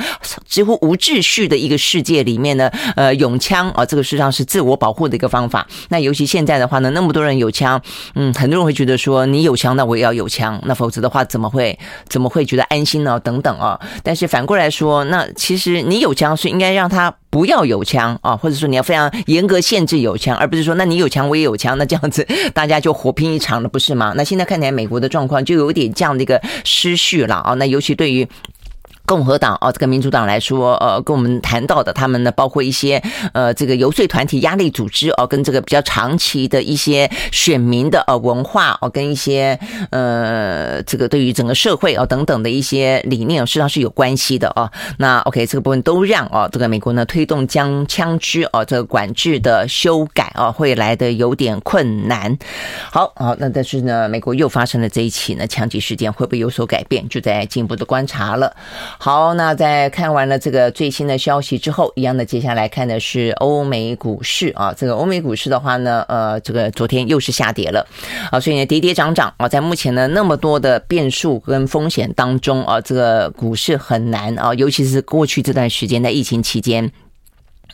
[0.47, 5.67] 几乎无秩序的一个世界里面呢，呃，拥枪啊，这个实际上是自我保护的一个方法。
[5.91, 7.79] 那尤其现在的话呢，那么多人有枪，
[8.15, 13.21] 嗯，很多人会觉得说，你有枪，那我也要有枪，那否则的话，怎么会怎么会觉得安心呢？
[13.21, 13.79] 等等啊。
[14.03, 15.83] 但是反过来说，那其实。
[15.91, 24.15] 你有枪，是应该让他不要有枪啊，或者说你要非常严格限制有枪，而不是说那你有枪我也有枪，那这样子大家就火拼一场了，不是吗？
[24.17, 28.27] 那现在看起来美国的状况就有点这样的一个失序了啊，那尤其对于。
[29.11, 39.59] 共和党啊，这个民主党来说，呃，跟我们谈到的，他们呢，包括一些呃，这个游说团体、压力组织哦，跟这个比较长期的一些选民的呃文化哦，跟一些
[39.91, 44.71] 呃，这个对于整个社会哦等等的一些理念，实际上是有关系的哦。
[44.99, 52.39] 那 OK，这个部分都让哦，这个美国呢推动将枪支哦这个管制的修改哦，会来的有点困难。
[52.93, 57.09] 好，好，那但是呢，美国又发生了这一起呢枪击事件，会不会有所改变？
[57.09, 58.55] 就在进一步的观察了。
[59.03, 64.75] 好，那在看完了这个最新的消息之后，一样的，接下来看的是欧美股市啊。
[64.77, 67.87] 这个欧美股市的话呢，呃，这个昨天又是下跌了
[68.31, 76.93] 啊，所以呢，跌跌涨涨啊，在目前呢那么多的变数跟风险当中啊，这个股市很难啊，尤其是过去这段时间在疫情期间。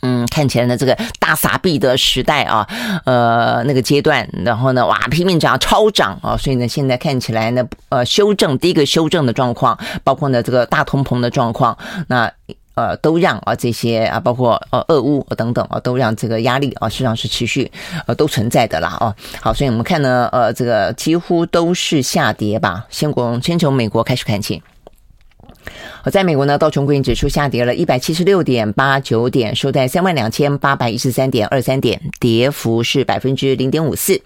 [0.01, 2.67] 嗯，看起来呢，这个大撒币的时代啊，
[3.05, 12.31] 呃，那个阶段，然后呢，哇，拼命涨，超涨啊，所以呢，现在看起来呢，呃，修正第一个修正的状况，包括呢这个大通膨的状况，那
[12.75, 17.71] 呃，都让啊这些啊，包括呃俄乌等等啊，都让这个压力啊，实际上是持续
[18.05, 19.15] 呃都存在的啦啊。
[19.41, 22.85] 好，所以我们看呢，呃，这个几乎都是下跌吧。
[22.89, 24.61] 先从先从美国开始看起。
[26.01, 34.21] 好，在美国呢，道琼工业指数下跌了一百七十六点八九点，收在三万两千八百一十三点二三点，跌幅是百分之零点五四。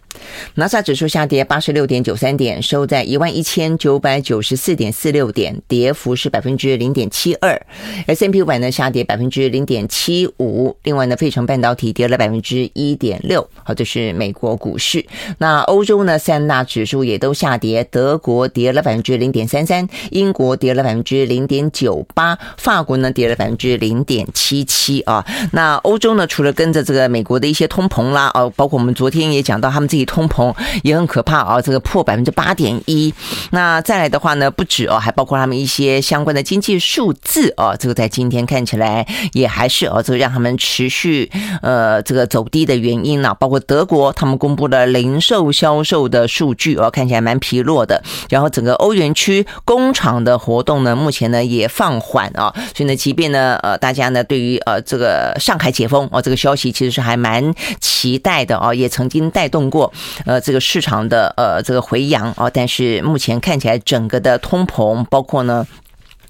[0.56, 7.60] 纳斯达克指数下跌八十六点九三点，收在一万一千九百九十四点四六点，跌幅是百分之零点七二。
[8.08, 10.76] S&P 五百呢下跌百分之零点七五。
[10.84, 13.48] 另外呢，费城半导体跌了百分之一点六。
[13.64, 15.06] 好，这是美国股市。
[15.38, 25.26] 那欧洲呢，三大指数也都下跌，德国跌了百分之零点三三，英国跌了百分之零点九八，法国呢跌了百分之零点七七啊。
[25.54, 30.01] 那欧洲呢，除了跟着这个美国的一些通膨啦，哦，包括我们昨天也讲到他们自己。
[30.06, 33.14] 通膨也很可怕啊，这个破百分之八点一。
[33.52, 41.30] 那再来的话呢，不止哦，还包括他们一些相关的经济数字哦，这个在今天看起来也还是哦，这个让他们持续
[41.62, 48.02] 呃这个走低的原因呢，包括德国他们公布了零售销售的数据哦，看起来蛮疲弱的。
[48.30, 59.91] 然后整个欧元区工厂的活动呢，目前呢也放缓啊，所以呢，即便呢呃大家呢对于呃这个上海解封哦这个消息其实是还蛮期待的哦，也曾经带动过。
[60.26, 65.66] 呃，这个市场的呃这个回扬啊，但是目前看起来整个的通膨，包括呢，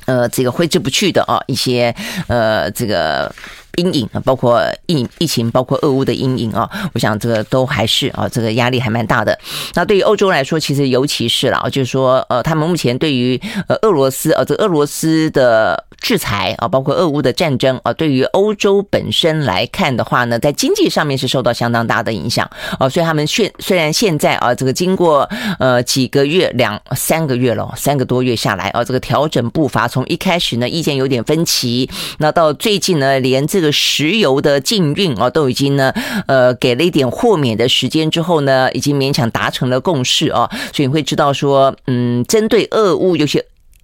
[0.06, 1.96] 呃，这个挥之不去的啊一些
[2.28, 3.34] 呃这个。
[3.78, 9.38] 阴影啊，包括疫疫情，包括俄乌的阴影啊，我想这个都还是啊，这个压力还蛮大的。
[9.76, 22.90] 那对于欧洲来说，其实尤其是了，就是说，呃，他们目前对于呃俄罗斯呃这俄罗斯的制裁啊，包括俄乌的战争啊，对于欧洲本身来看的话呢，在经济上面是受到相当大的影响啊。
[22.90, 25.30] 所以他们现虽然现在啊，这个经过
[25.60, 33.61] 呃几个月两三个月了，三个多月下来啊，这个调整步伐从一开始呢意见有点分歧，那到最近呢连这。
[33.62, 35.94] 这个石油的禁运啊，都已经呢，
[36.26, 43.40] 呃，给了一点豁免的时间之后呢，已经勉强达成了共识啊，所以你会知道说，嗯，针对俄乌，尤其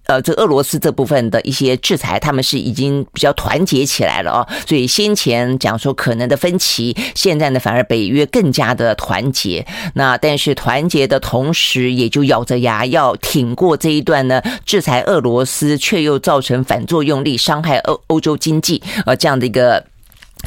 [0.08, 4.48] 呃，这俄罗斯这部分的一些制裁，他们是已经比较团结起来了哦。
[4.66, 9.66] 所以先前讲说可能的分歧，现在呢反而北约更加的团结。
[9.94, 19.84] 那但是团结的同时，也就咬着牙要挺过这一段呢，制裁俄罗斯却又造成反作用力，伤害欧欧洲经济，呃，这样的一个。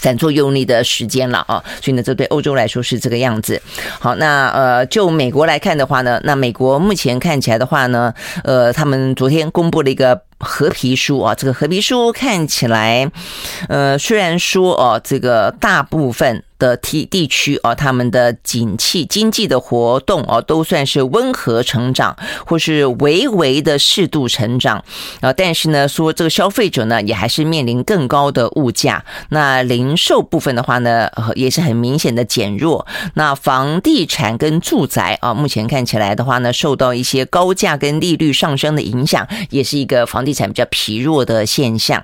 [0.01, 3.61] 反作用力的时间了啊，所以呢，这对欧洲来说是这个样子。
[3.99, 8.11] 好，那呃，就美国来看的话呢，那美国目前看起来的话呢，
[8.43, 10.19] 呃，他们昨天公布了一个。
[10.41, 13.11] 褐皮书啊，这个褐皮书看起来，
[13.69, 24.83] 呃，虽然说哦，这个大部分的地地区啊，他们的景气、经济的活动啊，都算是温和成长，或是微微的适度成长
[25.21, 25.31] 啊。
[25.33, 29.03] 但是呢，说这个消费者呢，也还是面临更高的物价。
[29.29, 32.85] 那零售部分的话呢，也是很明显的减弱。
[33.13, 40.30] 那房地产跟住宅啊，目前看起来的话呢，受到一些高价跟利率上升的影响，也是一个房地。
[40.33, 42.03] 产比较疲弱的现象。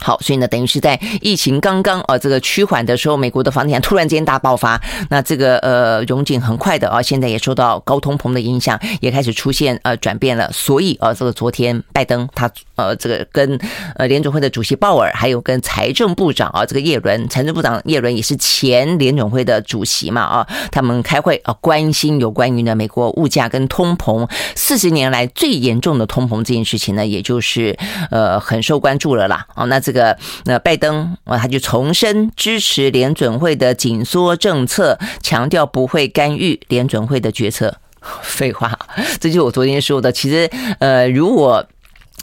[0.00, 4.80] 好，所以呢，等于是在疫情刚刚啊这个趋缓的时候，美国的房地产突然间大爆发，
[5.10, 10.50] 那这个呃融景很快的啊，现在也受到高通膨的影响，也开始出现呃转变了。
[10.52, 13.56] 所以啊，这个昨天拜登他呃这个跟
[13.94, 27.78] 呃联准会的主席鲍尔，还有跟财政部长啊这个叶伦，财政部长叶伦也是前联准会的主席嘛啊，他们开会啊关心有关于呢美国物价跟通膨四十年来最严重的通膨这件事情呢，也就是
[28.10, 29.92] 呃很受关注了啦啊，那这。
[29.92, 30.16] 个
[30.46, 37.76] 那拜登啊，他就重申支持联准会的紧缩政策，强调不会干预联准会的决策。
[38.22, 38.78] 废话，
[39.20, 40.10] 这就是我昨天说的。
[40.10, 41.64] 其实，呃，如果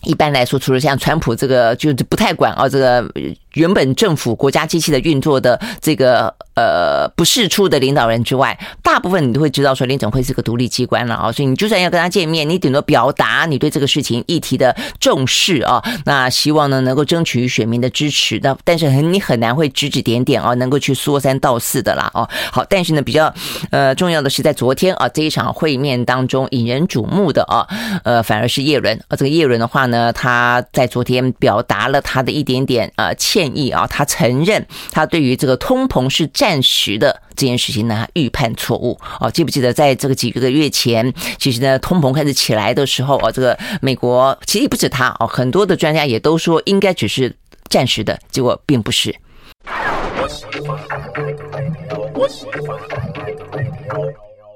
[0.03, 3.07] 一般来说，除了像川普这个，就不太管啊，这个。
[3.53, 22.27] 原本政府国家机器的运作的这个呃不是出的领导人之外，大部分你都会知道说联总会是个独立机关了啊，所以你就算要跟他见面，你顶多表达你对这个事情议题的重视啊，那希望呢能够争取选民的支持的，但是很你很难会指指点点啊，能够去说三道四的啦哦。
[22.51, 23.33] 好，但是呢比较
[23.71, 27.65] 呃重要的是在昨天啊这一场会面当中引人瞩目的啊
[28.03, 33.49] 呃反而是叶伦啊，这个叶伦的话呢，他在昨天表达了他的一点点呃歉。
[33.55, 39.29] 意啊，他承认他对于这个通膨是暂时的这件事情呢，他预判错误哦。
[39.31, 47.35] 记不记得在这个几个月前，其实呢，通膨开始起来的时候啊，这个美国其实不止他哦，很多的专家也都说应该只是
[47.69, 49.15] 暂时的，结果并不是。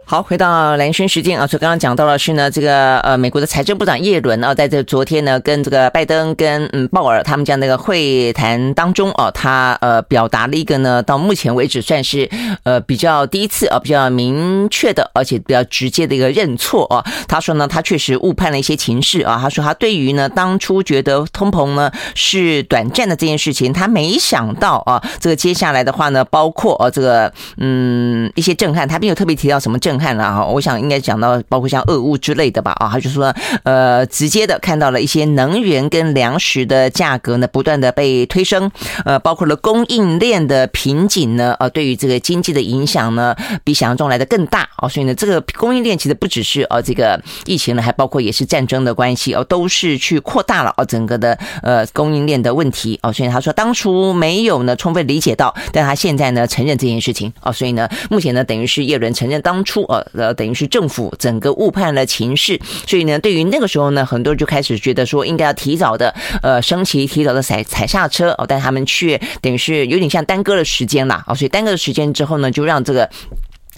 [0.05, 12.29] 好，回到蓝轩时间啊，所以刚刚讲到的是呢，这个呃，美国的财政部长耶伦啊，在这昨天呢，跟这个拜登跟嗯鲍尔他们这样的一个会谈当中啊，他呃表达了一个呢，到目前为止算是
[12.63, 17.03] 呃比较第一次啊，比较明确的，而且比较直接的一个认错啊。
[17.27, 19.39] 他说呢，他确实误判了一些情势啊。
[19.41, 33.33] 他说他对于呢当初觉得通膨呢是短暂的这件事情，他没想到啊，这个接下来的话呢，包括啊这个嗯一些震撼，他并没有特别提到什么震看了哈，我想应该讲到包括像俄乌之类的吧啊，他就说
[33.63, 38.71] 呃，直接的看到了一些能源跟粮食的价格呢不断的被推升，
[39.05, 59.82] 呃，包括了供应链的瓶颈呢，呃，对于这个经济的影响呢，比想象中来的更大哦，所以呢，这个供应链其实不只是呃这个疫情呢，还包括也是战争的关系哦，都是去扩大了哦整个的呃供应链的问题哦，所以他说当初没有呢充分理解到，但他现在呢承认这件事情哦，所以呢，目前呢等于是叶伦承认当初。
[59.85, 73.09] 呃，等于是政府整个误判了情势，所以呢，对于那个时候呢，很多人就开始觉得说，应该要提早的呃升旗，提早的踩踩刹车哦，但他们却等于是有点像耽搁了时间啦哦，所以耽搁了时间之后呢，就让这个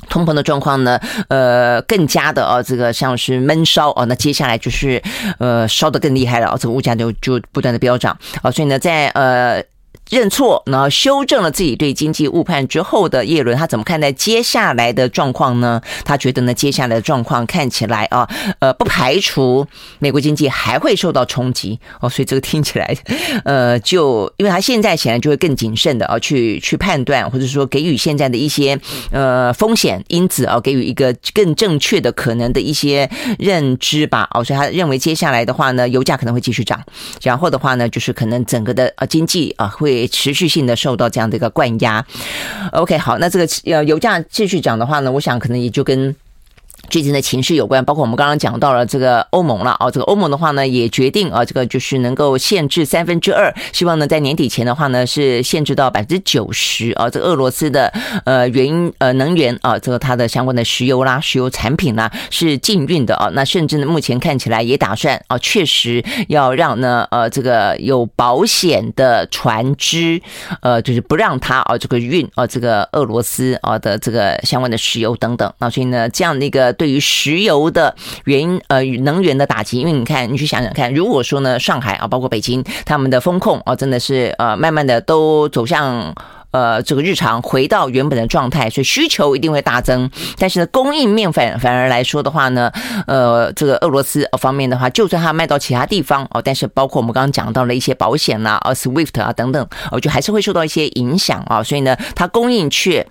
[0.09, 0.99] 通膨的状况呢，
[1.29, 5.01] 呃，更加的哦，这个像是闷烧哦，那接下来就是
[5.39, 9.63] 呃烧得更厉害了哦，这个物价就就不断的飙涨哦，所以呢，在呃。
[10.11, 15.81] 认错，然后修正了自己对经济误判之后的叶伦，他怎么看待接下来的状况呢？
[16.03, 18.29] 他觉得呢，接下来的状况看起来啊，
[18.59, 19.65] 呃，不排除
[19.97, 22.95] 美国经济还会受到冲击哦，所以这个听起来，
[23.45, 28.79] 呃，就因为他现在显然就会更谨慎的啊，去去判断，或者说给予现在的一些
[29.11, 34.29] 呃风险因子啊，给予一个更正确的可能的一些认知吧。
[34.35, 36.79] 哦，所以他认为接下来的话呢，油价可能会继续涨，
[37.23, 39.94] 然后的话呢，就是可能整个的呃经济啊会。
[40.07, 42.05] 持续性的受到这样的一个灌压。
[42.71, 46.15] OK，好，那这个呃油价继续涨的话呢，我想可能也就跟
[46.89, 57.91] 最近的情势有关，包括我们刚刚讲到了这个欧盟了啊，这个欧盟的话呢也决定啊，这个就是能够限制三分之二，希望呢在年底前的话呢是限制到百分之九十啊，这个俄罗斯的
[58.25, 70.21] 呃原呃能源啊，这个它的相关的石油啦、石油产品啦是禁运的啊，那甚至呢目前看起来也打算啊，确实要让呢呃这个有保险的船只
[70.61, 76.74] 呃就是不让它啊这个运啊这个俄罗斯啊的这个相关的石油等等，那所以呢这样的一个。
[76.75, 77.95] 对于石油的
[78.25, 86.13] 原因，呃，能源的打击，因为你看，你去想想看，如果说呢，上海啊，包括北京，他们的风控啊，真的是呃，慢慢的都走向
[86.51, 90.09] 呃这个日常，回到原本的状态，所以需求一定会大增。
[90.37, 92.71] 但是呢，供应面反反而来说的话呢，
[93.07, 101.63] 呃，这个俄罗斯方面的话，就算它卖到其他地方哦，但是包括我们刚刚讲到了一些保险啦，啊，SWIFT 啊等等，我就还是会受到一些影响啊。
[101.63, 103.05] 所以呢，它供应却。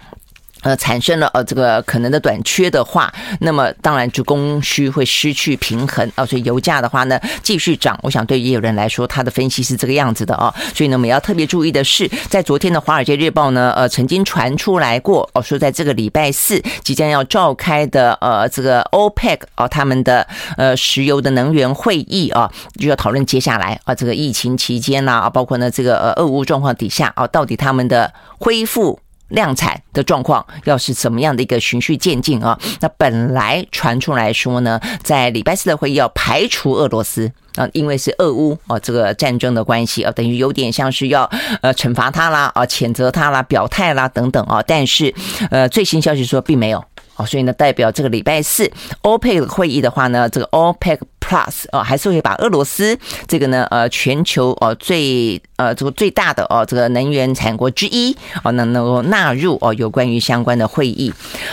[0.65, 7.97] 呃，产生了呃这个可能的短缺的话，那么当然就供需会失去平衡啊，所以油价的话呢继续涨。
[8.03, 22.51] 我想对于业有人来说，他的分析是这个样子的啊，所以呢我们要特别注意的是，在昨天的《华尔街日报》呢，呃曾经传出来过哦，说在这个礼拜四即将要召开的呃这个 OPEC 啊他们的呃石油的能源会议啊，
[22.81, 28.99] 就要讨论接下来啊这个疫情期间呐啊，包括呢这个呃俄乌状况底下啊，到底他们的恢复。
[29.29, 32.59] 量产的状况要是怎么样的一个循序渐进啊？
[32.81, 41.29] 那本来传出来说呢，在礼拜四的会议要排除俄罗斯啊，因为是俄乌啊这个战争的关系啊，等于有点像是要
[41.63, 44.63] 呃惩罚他啦啊，谴责他啦，表态啦等等啊。
[44.67, 45.15] 但是
[45.51, 46.85] 呃最新消息说并没有
[47.17, 48.71] 哦，所以呢代表这个礼拜四
[49.03, 50.99] OPEC 会议的话呢，这个 OPEC。
[51.27, 61.11] Plus 哦，还是会把俄罗斯这个呢，呃，全球哦最呃这个最大的哦这个能源产国之一哦，能能够纳入哦有关于相关的会议。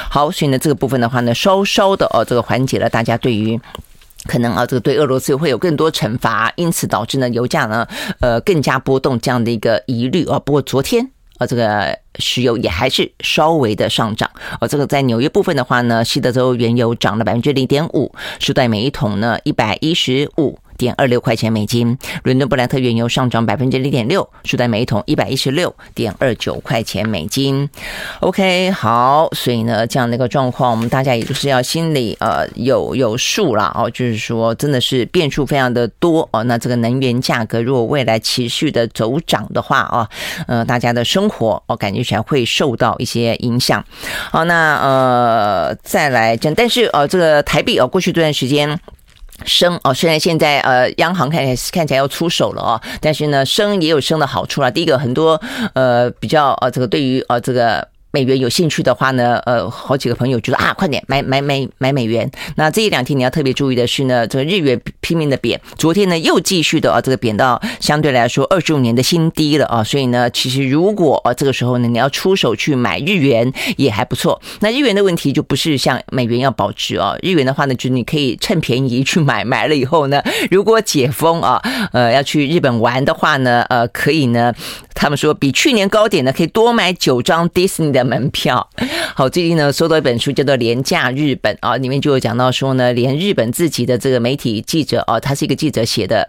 [0.09, 3.57] 好，所以呢这个部分的话呢，稍稍的哦这个缓解了大家对于
[4.25, 7.87] 可能啊这个对俄罗斯会有更多惩罚，因此导致呢油价呢
[8.19, 10.37] 呃更加波动这样的一个疑虑啊。
[10.37, 11.09] 不过昨天。
[11.41, 14.29] 呃，这个石油也还是稍微的上涨。
[14.59, 27.69] 呃，这个在纽约部分的话呢，西德州原油涨了百分之零点五，输在每一桶呢一百一十五点二六块钱美金，伦敦布兰特原油上涨百分之零点六，输在每一桶一百一十六点二九块钱美金。
[28.21, 36.43] OK，好，所以呢，这样的一个状况，我们大家也就是要心里呃有有数了哦，就是说真的是变数非常的多哦。
[36.45, 40.09] 那这个能源价格如果未来持续的走涨的话啊，
[40.47, 43.85] 呃，大家的生活我感觉起来会受到一些影响。
[44.31, 48.79] 好，那呃再来讲，但是呃这个台币哦，过去这段时间。
[49.45, 54.69] 升哦，虽然现在呃央行看起来看起来要出手了哦，但是呢升也有升的好处啦。
[54.71, 55.41] 第一个很多
[55.73, 57.87] 呃比较呃这个对于呃这个。
[58.11, 62.29] 美元有兴趣的话呢，呃，好几个朋友就说啊，快点买买买买美元。
[62.55, 69.81] 那这一两天你要特别注意的是呢，这个日元拼命的贬，昨天呢又继续的啊，这个贬到相对来说二十五年的新低了啊。
[69.81, 74.41] 所以呢，其实如果啊这个时候呢你要出手去买日元也还不错。
[74.59, 81.61] 那日元的问题就不是像美元要保值啊，日元的话呢，就是你可以趁便宜去买，买了以后呢，如果解封啊，
[81.93, 84.53] 呃，要去日本玩的话呢，呃，可以呢，
[84.93, 88.00] 他们说比去年高点呢可以多买九张 Disney 的。
[88.03, 88.69] 门票
[89.15, 96.27] 好，最近呢，收到一本书叫做《廉价日本》啊，里面就有讲到说呢，连日本自己的这个媒体记者啊，他是一个记者写的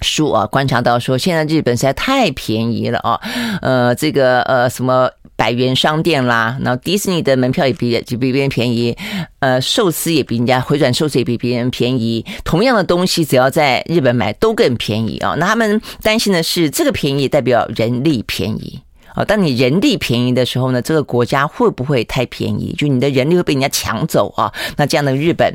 [0.00, 3.20] 书啊，观察到说，现在日本实在太便宜了啊，
[3.60, 8.96] 呃，这个呃什么百元商店啦，然后迪士尼的门票也比就比别人便宜，
[9.40, 18.80] 呃，寿司也比人家回转寿司也比别人便宜，同样的东西只要在日本买都更便宜啊，那他们担心的是这个便宜代表人力便宜。
[19.14, 22.74] 啊，当你人力便宜的时候呢，这个国家会不会太便宜？
[22.78, 24.52] 就你的人力会被人家抢走啊？
[24.76, 25.54] 那这样的日本，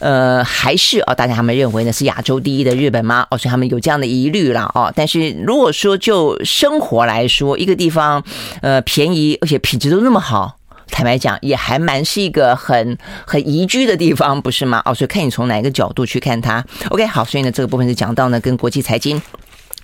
[0.00, 3.26] 呃，还是啊，大家他们认为呢是亚洲第一的日本吗？
[3.30, 4.92] 哦，所以他们有这样的疑虑了啊。
[4.94, 8.22] 但是如果说就生活来说，一个地方
[8.60, 10.58] 呃便宜而且品质都那么好，
[10.88, 14.82] 坦白讲也还蛮是一个很很宜居的地方，不是吗？
[14.84, 16.62] 哦，所以看你从哪一个角度去看它。
[16.90, 19.20] OK，好，所以呢这个部分是讲到呢跟国际财经。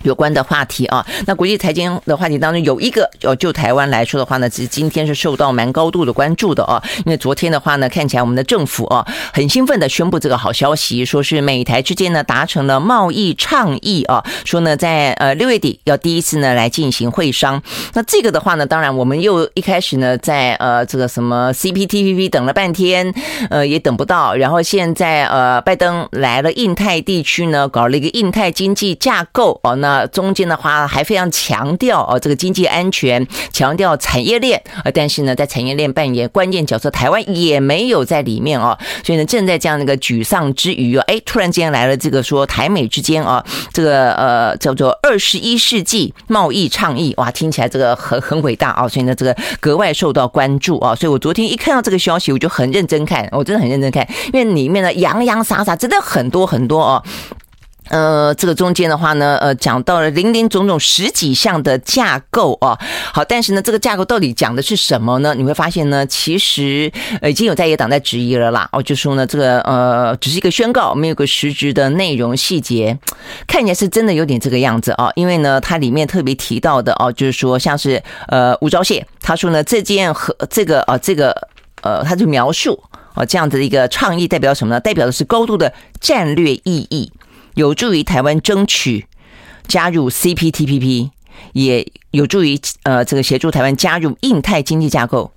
[0.02, 17.62] 有关的话题啊，那国际财经的话题当中有一个，呃，就台湾来说的话呢，其实今天是受到蛮高度的关注的啊，因为昨天的话呢，看起来我们的政府啊，很兴奋的宣布这个好消息，说是美台之间呢达成了贸易倡议啊，说呢在呃六月底要第一次呢来进行会商。
[17.92, 23.12] 那这个的话呢，当然我们又一开始呢在呃这个什么 CPTPP 等了半天，
[23.50, 29.89] 呃也等不到，然后现在呃拜登来了印太地区呢，搞了一个印太经济架构哦，那。
[29.90, 34.90] 呢，中间的话还非常强调哦，这个经济安全，强调产业链啊。
[34.94, 38.78] 但是呢，在产业链扮演关键角色，台湾也没有在里面哦。
[39.04, 48.86] 所以呢，正在这样的一个沮丧之余哦，哎，突然间来了这个说台美之间啊，这个呃叫做二十一世纪贸易倡议，哇，听起来这个很很伟大啊。
[48.86, 50.94] 所以呢，这个格外受到关注啊。
[50.94, 57.02] 所以我昨天一看到这个消息，我就很认真看，我真的很认真看，因为里面呢洋洋洒洒，真的很多很多哦。
[57.90, 62.78] 呃，这个中间的话呢，呃，讲到了林林总总十几项的架构啊，
[63.12, 65.34] 好，但是呢，这个架构到底讲的是什么呢？
[65.36, 72.96] 你会发现呢，其实呃已经有在野党在质疑了啦，哦，就说呢，这个呃只是一个宣告，没有个实质的内容细节，
[73.48, 81.34] 看起来是真的有点这个样子啊，因为呢，它里面特别提到的哦，就是说像是呃吴钊燮，他说呢，这件和这个啊这个
[81.82, 82.80] 呃，他就描述
[83.14, 84.80] 哦这样子的一个倡议代表什么呢？
[84.80, 87.10] 代表的是高度的战略意义。
[87.54, 89.06] 有助于台湾争取
[89.66, 91.10] 加入 CPTPP，
[91.52, 95.32] 也有助于呃这个协助台湾加入印太经济架构。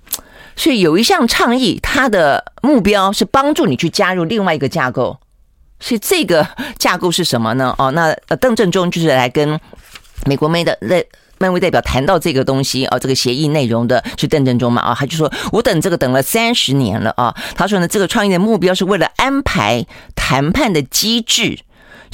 [0.56, 5.18] 所以有一项倡议，它的目标是帮助你去加入另外一个架构。
[5.80, 6.46] 所以这个
[6.78, 7.74] 架构是什么呢？
[7.76, 9.60] 哦，那邓正中就是来跟
[10.24, 11.04] 美国妹的那
[11.38, 14.80] 漫威代表谈到这个东西哦，这个协议内容的是邓正中嘛？
[14.80, 17.34] 啊，他就说我等这个等了三十年了啊。
[17.56, 19.84] 他说呢，这个倡议的目标是为了安排
[20.14, 21.58] 谈判的机制。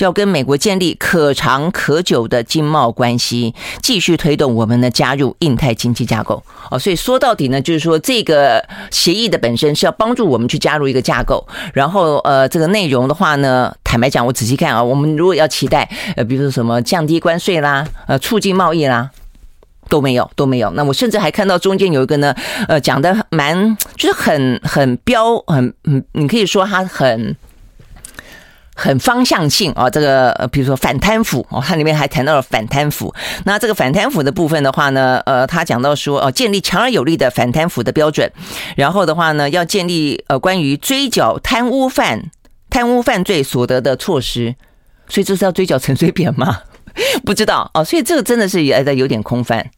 [0.04, 6.42] 要跟美国建立可长可久的经贸关系，继续推动我们呢加入印太经济架构。
[6.70, 11.46] 哦，所以说到底呢，就是说这个协议的本身是要帮助我们去加入一个架构。
[11.72, 19.10] 然后呃，这个内容的话呢，坦白讲，我仔细看啊，我们如果要期待呃，比如说什么降低关税啦，呃，促进贸易啦，
[19.88, 20.70] 都没有，都没有。
[20.70, 22.34] 那我甚至还看到中间有一个呢，
[22.68, 27.36] 呃，讲的蛮就是很很标很嗯，你可以说它很。
[28.80, 33.14] 很方向性啊，这个呃，比如说反贪腐哦，它里面还谈到了反贪腐。
[33.44, 38.32] 那这个反贪腐的部分的话呢，呃，他讲到说哦，建立强而有力的反贪腐的标准，
[38.76, 42.30] 然后的话呢，要建立呃关于追缴贪污犯
[42.70, 44.54] 贪污犯罪所得的措施。
[45.08, 46.60] 所以这是要追缴陈水扁吗？
[47.24, 49.70] 不知道哦，所以这个真的是也有点空泛。